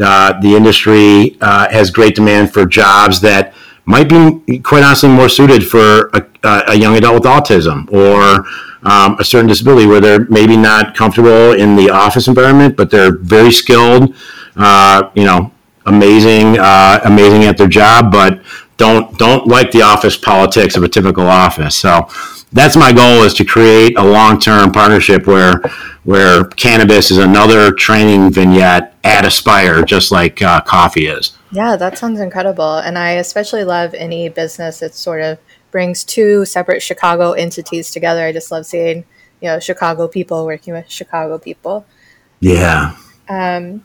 Uh, 0.00 0.38
the 0.40 0.54
industry 0.54 1.36
uh, 1.40 1.68
has 1.70 1.90
great 1.90 2.14
demand 2.14 2.52
for 2.52 2.64
jobs 2.66 3.20
that 3.22 3.54
might 3.84 4.08
be, 4.08 4.58
quite 4.60 4.84
honestly, 4.84 5.08
more 5.08 5.28
suited 5.28 5.66
for 5.66 6.10
a, 6.14 6.22
a 6.68 6.74
young 6.74 6.94
adult 6.96 7.14
with 7.14 7.24
autism 7.24 7.90
or 7.92 8.46
um, 8.82 9.16
a 9.18 9.24
certain 9.24 9.48
disability 9.48 9.86
where 9.86 10.00
they're 10.00 10.26
maybe 10.26 10.56
not 10.56 10.94
comfortable 10.94 11.52
in 11.52 11.74
the 11.74 11.90
office 11.90 12.28
environment, 12.28 12.76
but 12.76 12.90
they're 12.90 13.16
very 13.16 13.50
skilled 13.50 14.14
uh, 14.58 15.10
you 15.14 15.24
know, 15.24 15.52
amazing, 15.86 16.58
uh, 16.58 17.00
amazing 17.04 17.44
at 17.44 17.56
their 17.56 17.68
job, 17.68 18.12
but 18.12 18.42
don't 18.78 19.18
don't 19.18 19.46
like 19.46 19.70
the 19.72 19.82
office 19.82 20.16
politics 20.16 20.76
of 20.76 20.82
a 20.82 20.88
typical 20.88 21.26
office. 21.26 21.76
So 21.76 22.08
that's 22.52 22.76
my 22.76 22.92
goal 22.92 23.24
is 23.24 23.34
to 23.34 23.44
create 23.44 23.98
a 23.98 24.02
long-term 24.02 24.72
partnership 24.72 25.26
where 25.26 25.60
where 26.04 26.44
cannabis 26.44 27.10
is 27.10 27.18
another 27.18 27.70
training 27.70 28.32
vignette 28.32 28.94
at 29.04 29.26
Aspire, 29.26 29.82
just 29.82 30.10
like 30.10 30.40
uh, 30.40 30.62
coffee 30.62 31.06
is. 31.06 31.36
Yeah, 31.52 31.76
that 31.76 31.98
sounds 31.98 32.20
incredible, 32.20 32.78
and 32.78 32.96
I 32.96 33.12
especially 33.12 33.64
love 33.64 33.92
any 33.92 34.30
business 34.30 34.80
that 34.80 34.94
sort 34.94 35.20
of 35.20 35.38
brings 35.70 36.04
two 36.04 36.46
separate 36.46 36.80
Chicago 36.80 37.32
entities 37.32 37.90
together. 37.90 38.24
I 38.24 38.32
just 38.32 38.50
love 38.50 38.64
seeing 38.64 39.04
you 39.42 39.48
know 39.48 39.58
Chicago 39.58 40.08
people 40.08 40.46
working 40.46 40.72
with 40.72 40.90
Chicago 40.90 41.36
people. 41.36 41.84
Yeah. 42.40 42.96
Um, 43.28 43.84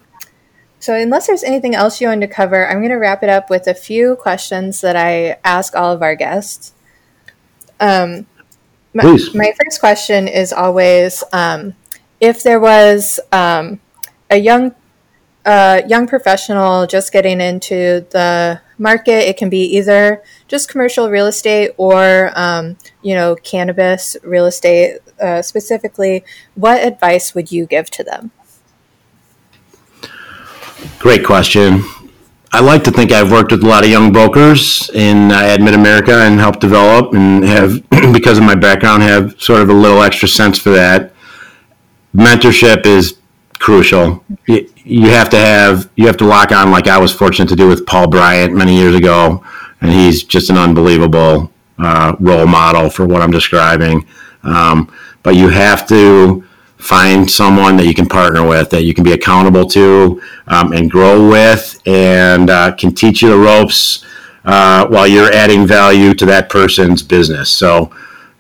so, 0.84 0.96
unless 0.96 1.28
there's 1.28 1.46
anything 1.46 1.76
else 1.76 2.02
you 2.02 2.10
want 2.10 2.20
to 2.20 2.28
cover, 2.28 2.68
I'm 2.68 2.80
going 2.80 2.90
to 2.90 2.98
wrap 2.98 3.24
it 3.24 3.30
up 3.30 3.50
with 3.50 3.68
a 3.68 3.74
few 3.74 4.18
questions 4.18 4.82
that 4.82 4.98
I 4.98 5.38
ask 5.46 5.78
all 5.78 5.94
of 5.94 6.02
our 6.02 6.14
guests. 6.14 6.74
Um, 7.80 8.26
my, 8.94 9.18
my 9.34 9.54
first 9.64 9.80
question 9.80 10.28
is 10.28 10.52
always 10.52 11.24
um, 11.32 11.74
if 12.20 12.44
there 12.44 12.60
was 12.60 13.22
um, 13.32 13.80
a 14.30 14.36
young 14.36 14.76
uh, 15.46 15.84
young 15.88 16.06
professional 16.06 16.86
just 16.86 17.14
getting 17.14 17.40
into 17.40 18.06
the 18.10 18.60
market, 18.78 19.30
it 19.30 19.38
can 19.38 19.50
be 19.50 19.64
either 19.78 20.22
just 20.50 20.68
commercial 20.68 21.10
real 21.10 21.28
estate 21.28 21.72
or 21.78 22.30
um, 22.36 22.76
you 23.02 23.16
know 23.16 23.38
cannabis 23.38 24.18
real 24.22 24.48
estate 24.48 24.98
uh, 25.22 25.42
specifically. 25.42 26.26
What 26.56 26.86
advice 26.86 27.34
would 27.34 27.54
you 27.54 27.68
give 27.68 27.90
to 27.92 28.04
them? 28.04 28.32
Great 31.00 31.26
question. 31.26 31.84
I 32.52 32.60
like 32.60 32.84
to 32.84 32.92
think 32.92 33.12
I've 33.12 33.32
worked 33.32 33.52
with 33.52 33.64
a 33.64 33.68
lot 33.68 33.84
of 33.84 33.90
young 33.90 34.14
brokers 34.14 34.90
in 34.92 35.32
uh, 35.32 35.58
Mid 35.60 35.74
America 35.74 36.20
and 36.20 36.40
helped 36.40 36.60
develop 36.60 37.14
and 37.14 37.44
have, 37.44 37.84
because 38.14 38.38
of 38.38 38.44
my 38.44 38.54
background, 38.54 39.02
have 39.02 39.42
sort 39.42 39.62
of 39.62 39.70
a 39.70 39.74
little 39.74 40.04
extra 40.04 40.28
sense 40.28 40.60
for 40.60 40.70
that. 40.70 41.14
Mentorship 42.16 42.86
is 42.86 43.18
crucial. 43.58 44.24
You 44.48 45.10
have 45.10 45.30
to 45.32 45.38
have, 45.38 45.90
you 45.96 46.06
have 46.06 46.18
to 46.18 46.26
lock 46.26 46.52
on 46.52 46.70
like 46.70 46.88
I 46.88 47.00
was 47.00 47.12
fortunate 47.12 47.50
to 47.50 47.56
do 47.56 47.68
with 47.68 47.86
Paul 47.88 48.08
Bryant 48.08 48.54
many 48.54 48.76
years 48.76 48.94
ago. 48.94 49.44
And 49.82 49.92
he's 49.92 50.24
just 50.24 50.50
an 50.50 50.58
unbelievable 50.58 51.52
uh, 51.80 52.16
role 52.20 52.46
model 52.46 52.90
for 52.90 53.06
what 53.06 53.22
I'm 53.22 53.32
describing. 53.32 54.08
Um, 54.44 54.94
but 55.24 55.36
you 55.36 55.50
have 55.50 55.88
to, 55.88 56.46
find 56.84 57.32
someone 57.32 57.78
that 57.78 57.86
you 57.86 57.94
can 57.94 58.06
partner 58.06 58.46
with, 58.46 58.70
that 58.70 58.84
you 58.84 58.94
can 58.94 59.06
be 59.06 59.14
accountable 59.14 59.66
to, 59.66 60.22
um, 60.48 60.74
and 60.74 60.92
grow 60.92 61.30
with, 61.30 61.82
and 61.86 62.50
uh, 62.50 62.76
can 62.76 62.94
teach 62.94 63.22
you 63.22 63.30
the 63.30 63.38
ropes 63.38 64.04
uh, 64.44 64.86
while 64.88 65.08
you're 65.08 65.32
adding 65.32 65.66
value 65.66 66.14
to 66.14 66.26
that 66.26 66.50
person's 66.50 67.02
business. 67.02 67.50
So 67.50 67.90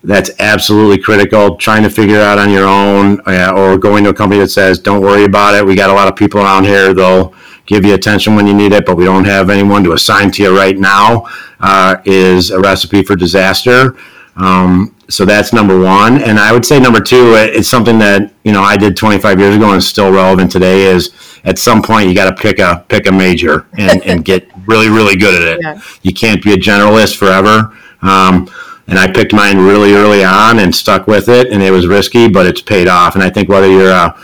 that's 0.03 0.29
absolutely 0.39 1.01
critical. 1.01 1.55
Trying 1.55 1.83
to 1.83 1.89
figure 1.89 2.19
out 2.19 2.37
on 2.37 2.49
your 2.49 2.65
own, 2.65 3.21
uh, 3.25 3.53
or 3.55 3.77
going 3.77 4.03
to 4.03 4.09
a 4.09 4.13
company 4.13 4.41
that 4.41 4.49
says, 4.49 4.77
"Don't 4.77 5.01
worry 5.01 5.23
about 5.23 5.55
it. 5.55 5.65
We 5.65 5.75
got 5.75 5.89
a 5.89 5.93
lot 5.93 6.09
of 6.09 6.17
people 6.17 6.41
around 6.41 6.65
here. 6.65 6.93
They'll 6.93 7.33
give 7.65 7.85
you 7.85 7.93
attention 7.93 8.35
when 8.35 8.45
you 8.45 8.53
need 8.53 8.73
it, 8.73 8.85
but 8.85 8.97
we 8.97 9.05
don't 9.05 9.23
have 9.23 9.49
anyone 9.49 9.85
to 9.85 9.93
assign 9.93 10.31
to 10.31 10.43
you 10.43 10.57
right 10.57 10.77
now," 10.77 11.27
uh, 11.61 11.95
is 12.03 12.51
a 12.51 12.59
recipe 12.59 13.03
for 13.03 13.15
disaster. 13.15 13.95
Um, 14.35 14.93
so 15.13 15.25
that's 15.25 15.53
number 15.53 15.79
one. 15.79 16.21
And 16.23 16.39
I 16.39 16.51
would 16.51 16.65
say 16.65 16.79
number 16.79 16.99
two, 16.99 17.33
it's 17.35 17.67
something 17.67 17.99
that, 17.99 18.33
you 18.43 18.51
know, 18.51 18.63
I 18.63 18.75
did 18.75 18.97
25 18.97 19.39
years 19.39 19.55
ago 19.55 19.67
and 19.67 19.77
is 19.77 19.87
still 19.87 20.11
relevant 20.11 20.51
today 20.51 20.85
is 20.85 21.11
at 21.43 21.59
some 21.59 21.83
point 21.83 22.09
you 22.09 22.15
got 22.15 22.35
to 22.35 22.41
pick 22.41 22.57
a, 22.57 22.83
pick 22.89 23.05
a 23.05 23.11
major 23.11 23.67
and, 23.77 24.03
and 24.03 24.25
get 24.25 24.49
really, 24.67 24.89
really 24.89 25.15
good 25.15 25.39
at 25.39 25.47
it. 25.47 25.61
Yeah. 25.61 25.81
You 26.01 26.13
can't 26.13 26.43
be 26.43 26.53
a 26.53 26.57
generalist 26.57 27.17
forever. 27.17 27.77
Um, 28.01 28.49
and 28.87 28.97
I 28.97 29.11
picked 29.11 29.33
mine 29.33 29.59
really 29.59 29.93
early 29.93 30.23
on 30.23 30.57
and 30.57 30.75
stuck 30.75 31.05
with 31.05 31.29
it 31.29 31.51
and 31.51 31.61
it 31.61 31.69
was 31.69 31.85
risky, 31.85 32.27
but 32.27 32.47
it's 32.47 32.61
paid 32.61 32.87
off. 32.87 33.13
And 33.13 33.23
I 33.23 33.29
think 33.29 33.49
whether 33.49 33.69
you're 33.69 33.91
a, 33.91 34.19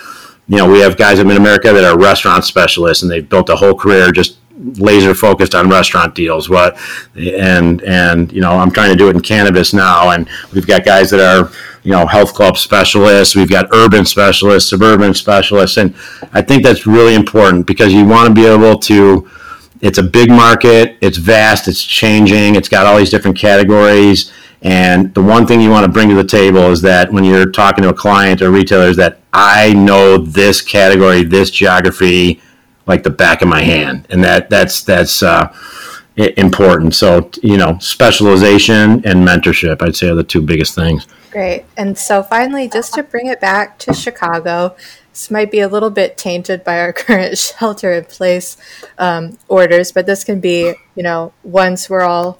you 0.47 0.57
know, 0.57 0.69
we 0.69 0.79
have 0.79 0.97
guys 0.97 1.19
in 1.19 1.27
Mid 1.27 1.37
America 1.37 1.71
that 1.71 1.83
are 1.83 1.99
restaurant 1.99 2.45
specialists 2.45 3.03
and 3.03 3.11
they've 3.11 3.29
built 3.29 3.49
a 3.49 3.55
whole 3.55 3.75
career 3.75 4.11
just 4.11 4.37
laser 4.59 5.13
focused 5.13 5.55
on 5.55 5.69
restaurant 5.69 6.15
deals. 6.15 6.49
What 6.49 6.77
and 7.15 7.81
and 7.83 8.31
you 8.31 8.41
know 8.41 8.51
I'm 8.51 8.71
trying 8.71 8.91
to 8.91 8.97
do 8.97 9.09
it 9.09 9.15
in 9.15 9.21
cannabis 9.21 9.73
now, 9.73 10.09
and 10.11 10.29
we've 10.53 10.67
got 10.67 10.85
guys 10.85 11.09
that 11.11 11.19
are 11.19 11.51
you 11.83 11.91
know 11.91 12.05
health 12.05 12.33
club 12.33 12.57
specialists. 12.57 13.35
We've 13.35 13.49
got 13.49 13.67
urban 13.73 14.05
specialists, 14.05 14.69
suburban 14.69 15.13
specialists, 15.13 15.77
and 15.77 15.95
I 16.33 16.41
think 16.41 16.63
that's 16.63 16.85
really 16.85 17.15
important 17.15 17.65
because 17.65 17.93
you 17.93 18.05
want 18.05 18.27
to 18.27 18.33
be 18.33 18.45
able 18.45 18.77
to. 18.79 19.29
It's 19.81 19.97
a 19.97 20.03
big 20.03 20.29
market. 20.29 20.97
It's 20.99 21.17
vast. 21.17 21.69
It's 21.69 21.81
changing. 21.81 22.55
It's 22.55 22.67
got 22.67 22.85
all 22.85 22.97
these 22.97 23.09
different 23.09 23.37
categories, 23.37 24.29
And 24.61 25.13
the 25.13 25.21
one 25.21 25.47
thing 25.47 25.61
you 25.61 25.69
want 25.69 25.85
to 25.85 25.91
bring 25.91 26.09
to 26.09 26.15
the 26.15 26.25
table 26.25 26.69
is 26.69 26.81
that 26.81 27.13
when 27.13 27.23
you're 27.23 27.49
talking 27.49 27.83
to 27.83 27.89
a 27.89 27.93
client 27.93 28.41
or 28.41 28.51
retailer, 28.51 28.89
is 28.89 28.97
that 28.97 29.21
I 29.31 29.71
know 29.71 30.17
this 30.17 30.61
category, 30.61 31.23
this 31.23 31.49
geography, 31.49 32.41
like 32.89 33.03
the 33.03 33.09
back 33.11 33.41
of 33.43 33.47
my 33.47 33.61
hand, 33.61 34.07
and 34.09 34.23
that 34.23 34.49
that's 34.49 34.83
that's 34.83 35.21
uh, 35.21 35.53
important. 36.17 36.95
So 36.95 37.29
you 37.41 37.55
know, 37.55 37.77
specialization 37.79 39.05
and 39.05 39.25
mentorship, 39.25 39.81
I'd 39.81 39.95
say, 39.95 40.09
are 40.09 40.15
the 40.15 40.23
two 40.23 40.41
biggest 40.41 40.75
things. 40.75 41.07
Great. 41.31 41.65
And 41.77 41.95
so 41.95 42.23
finally, 42.23 42.67
just 42.67 42.95
to 42.95 43.03
bring 43.03 43.27
it 43.27 43.39
back 43.39 43.77
to 43.79 43.93
Chicago, 43.93 44.75
this 45.11 45.29
might 45.29 45.51
be 45.51 45.59
a 45.59 45.67
little 45.67 45.91
bit 45.91 46.17
tainted 46.17 46.63
by 46.63 46.79
our 46.79 46.91
current 47.03 47.37
shelter 47.37 47.93
in 47.93 48.05
place 48.05 48.57
um, 48.97 49.37
orders, 49.47 49.91
but 49.91 50.07
this 50.07 50.23
can 50.23 50.39
be, 50.39 50.73
you 50.95 51.03
know, 51.03 51.31
once 51.43 51.89
we're 51.89 52.01
all 52.01 52.39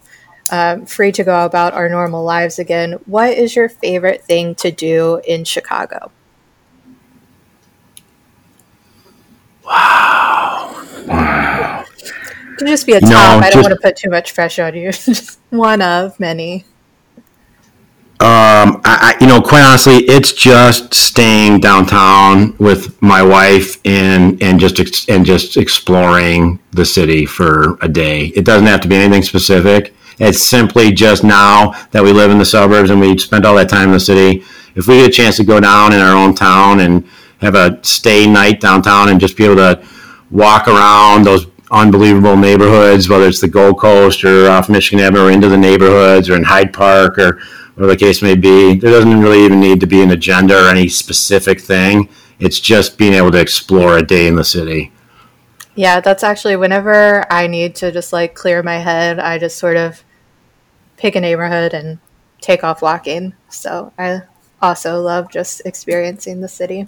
um, 0.52 0.88
free 0.88 1.12
to 1.12 1.24
go 1.24 1.46
about 1.46 1.74
our 1.74 1.88
normal 1.88 2.24
lives 2.24 2.58
again, 2.58 2.94
what 3.06 3.38
is 3.38 3.56
your 3.56 3.70
favorite 3.70 4.24
thing 4.24 4.56
to 4.56 4.72
do 4.72 5.22
in 5.28 5.44
Chicago? 5.44 6.12
Wow. 9.70 10.86
Wow. 11.06 11.86
It 12.02 12.58
can 12.58 12.68
just 12.68 12.86
be 12.86 12.94
a 12.94 13.00
top. 13.00 13.10
No, 13.10 13.18
I 13.18 13.50
don't 13.52 13.62
want 13.62 13.74
to 13.74 13.80
put 13.80 13.96
too 13.96 14.10
much 14.10 14.34
pressure 14.34 14.66
on 14.66 14.76
you. 14.76 14.92
just 14.92 15.40
one 15.50 15.82
of 15.82 16.20
many. 16.20 16.66
Um, 18.22 18.82
I, 18.84 19.16
you 19.22 19.28
know, 19.28 19.42
quite 19.42 19.62
honestly, 19.62 19.96
it's 19.96 20.34
just 20.34 20.94
staying 20.94 21.62
downtown 21.62 22.54
with 22.58 23.02
my 23.02 23.24
wife 23.24 23.80
and 23.86 24.42
and 24.44 24.60
just 24.60 25.08
and 25.08 25.26
just 25.26 25.56
exploring 25.56 26.60
the 26.72 26.84
city 26.84 27.26
for 27.26 27.78
a 27.82 27.88
day. 27.88 28.26
It 28.36 28.44
doesn't 28.44 28.68
have 28.68 28.82
to 28.82 28.90
be 28.90 28.98
anything 28.98 29.24
specific. 29.24 29.94
It's 30.18 30.42
simply 30.42 30.92
just 30.92 31.24
now 31.24 31.72
that 31.92 32.04
we 32.04 32.12
live 32.12 32.30
in 32.30 32.40
the 32.40 32.46
suburbs 32.46 32.90
and 32.90 33.00
we 33.00 33.18
spent 33.18 33.46
all 33.46 33.56
that 33.56 33.70
time 33.70 33.88
in 33.88 33.94
the 33.94 34.00
city. 34.02 34.44
If 34.76 34.88
we 34.88 34.98
get 34.98 35.08
a 35.08 35.14
chance 35.14 35.38
to 35.38 35.46
go 35.46 35.62
down 35.62 35.94
in 35.94 36.02
our 36.02 36.14
own 36.14 36.36
town 36.36 36.82
and 36.82 37.08
have 37.42 37.56
a 37.56 37.80
stay 37.84 38.28
night 38.28 38.60
downtown 38.60 39.10
and 39.10 39.20
just 39.20 39.38
be 39.38 39.46
able 39.46 39.56
to 39.56 39.84
walk 40.32 40.68
around 40.68 41.26
those 41.26 41.48
unbelievable 41.72 42.36
neighborhoods, 42.36 43.10
whether 43.10 43.28
it's 43.28 43.42
the 43.42 43.48
Gold 43.48 43.80
Coast 43.80 44.24
or 44.24 44.50
off 44.50 44.70
Michigan 44.70 45.04
Avenue 45.04 45.28
or 45.28 45.32
into 45.32 45.50
the 45.50 45.58
neighborhoods 45.58 46.30
or 46.30 46.36
in 46.36 46.44
Hyde 46.44 46.74
Park 46.74 47.18
or 47.18 47.40
whatever 47.76 47.94
the 47.94 47.98
case 47.98 48.22
may 48.22 48.36
be. 48.36 48.76
There 48.76 48.92
doesn't 48.92 49.22
really 49.22 49.46
even 49.46 49.60
need 49.60 49.80
to 49.80 49.88
be 49.88 50.02
an 50.02 50.12
agenda 50.12 50.66
or 50.66 50.70
any 50.70 50.90
specific 50.90 51.62
thing. 51.62 52.10
It's 52.40 52.60
just 52.60 52.98
being 52.98 53.14
able 53.14 53.32
to 53.32 53.40
explore 53.40 53.98
a 53.98 54.06
day 54.06 54.28
in 54.28 54.36
the 54.36 54.44
city. 54.44 54.92
Yeah, 55.76 56.02
that's 56.02 56.24
actually 56.24 56.56
whenever 56.56 57.26
I 57.32 57.48
need 57.48 57.76
to 57.76 57.92
just 57.92 58.12
like 58.12 58.36
clear 58.36 58.62
my 58.64 58.80
head, 58.80 59.20
I 59.20 59.38
just 59.38 59.58
sort 59.58 59.78
of 59.78 60.04
pick 60.98 61.16
a 61.16 61.22
neighborhood 61.22 61.74
and 61.74 62.00
take 62.42 62.64
off 62.64 62.82
walking. 62.82 63.34
So 63.50 63.94
I 63.98 64.24
also 64.62 65.02
love 65.02 65.32
just 65.32 65.62
experiencing 65.66 66.42
the 66.42 66.50
city. 66.50 66.88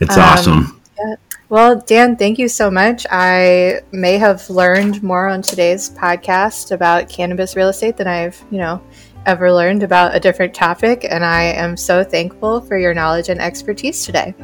It's 0.00 0.16
um, 0.16 0.22
awesome. 0.22 0.80
Yeah. 0.98 1.14
Well, 1.48 1.80
Dan, 1.80 2.16
thank 2.16 2.38
you 2.38 2.48
so 2.48 2.70
much. 2.70 3.06
I 3.10 3.80
may 3.90 4.18
have 4.18 4.48
learned 4.50 5.02
more 5.02 5.28
on 5.28 5.40
today's 5.40 5.88
podcast 5.90 6.72
about 6.72 7.08
cannabis 7.08 7.56
real 7.56 7.70
estate 7.70 7.96
than 7.96 8.06
I've, 8.06 8.42
you 8.50 8.58
know, 8.58 8.82
ever 9.24 9.50
learned 9.50 9.82
about 9.82 10.14
a 10.14 10.20
different 10.20 10.54
topic, 10.54 11.06
and 11.08 11.24
I 11.24 11.44
am 11.44 11.76
so 11.76 12.04
thankful 12.04 12.60
for 12.60 12.78
your 12.78 12.92
knowledge 12.92 13.28
and 13.28 13.40
expertise 13.40 14.04
today. 14.04 14.34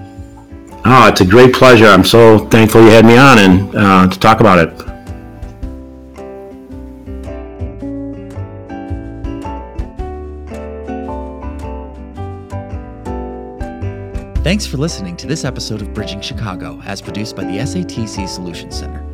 Oh, 0.86 1.08
it's 1.08 1.20
a 1.20 1.26
great 1.26 1.54
pleasure. 1.54 1.86
I'm 1.86 2.04
so 2.04 2.38
thankful 2.48 2.82
you 2.82 2.90
had 2.90 3.04
me 3.04 3.16
on 3.16 3.38
and 3.38 3.74
uh, 3.74 4.08
to 4.08 4.18
talk 4.18 4.40
about 4.40 4.58
it. 4.58 4.93
Thanks 14.44 14.66
for 14.66 14.76
listening 14.76 15.16
to 15.16 15.26
this 15.26 15.42
episode 15.42 15.80
of 15.80 15.94
Bridging 15.94 16.20
Chicago, 16.20 16.78
as 16.84 17.00
produced 17.00 17.34
by 17.34 17.44
the 17.44 17.60
SATC 17.60 18.28
Solutions 18.28 18.78
Center. 18.78 19.13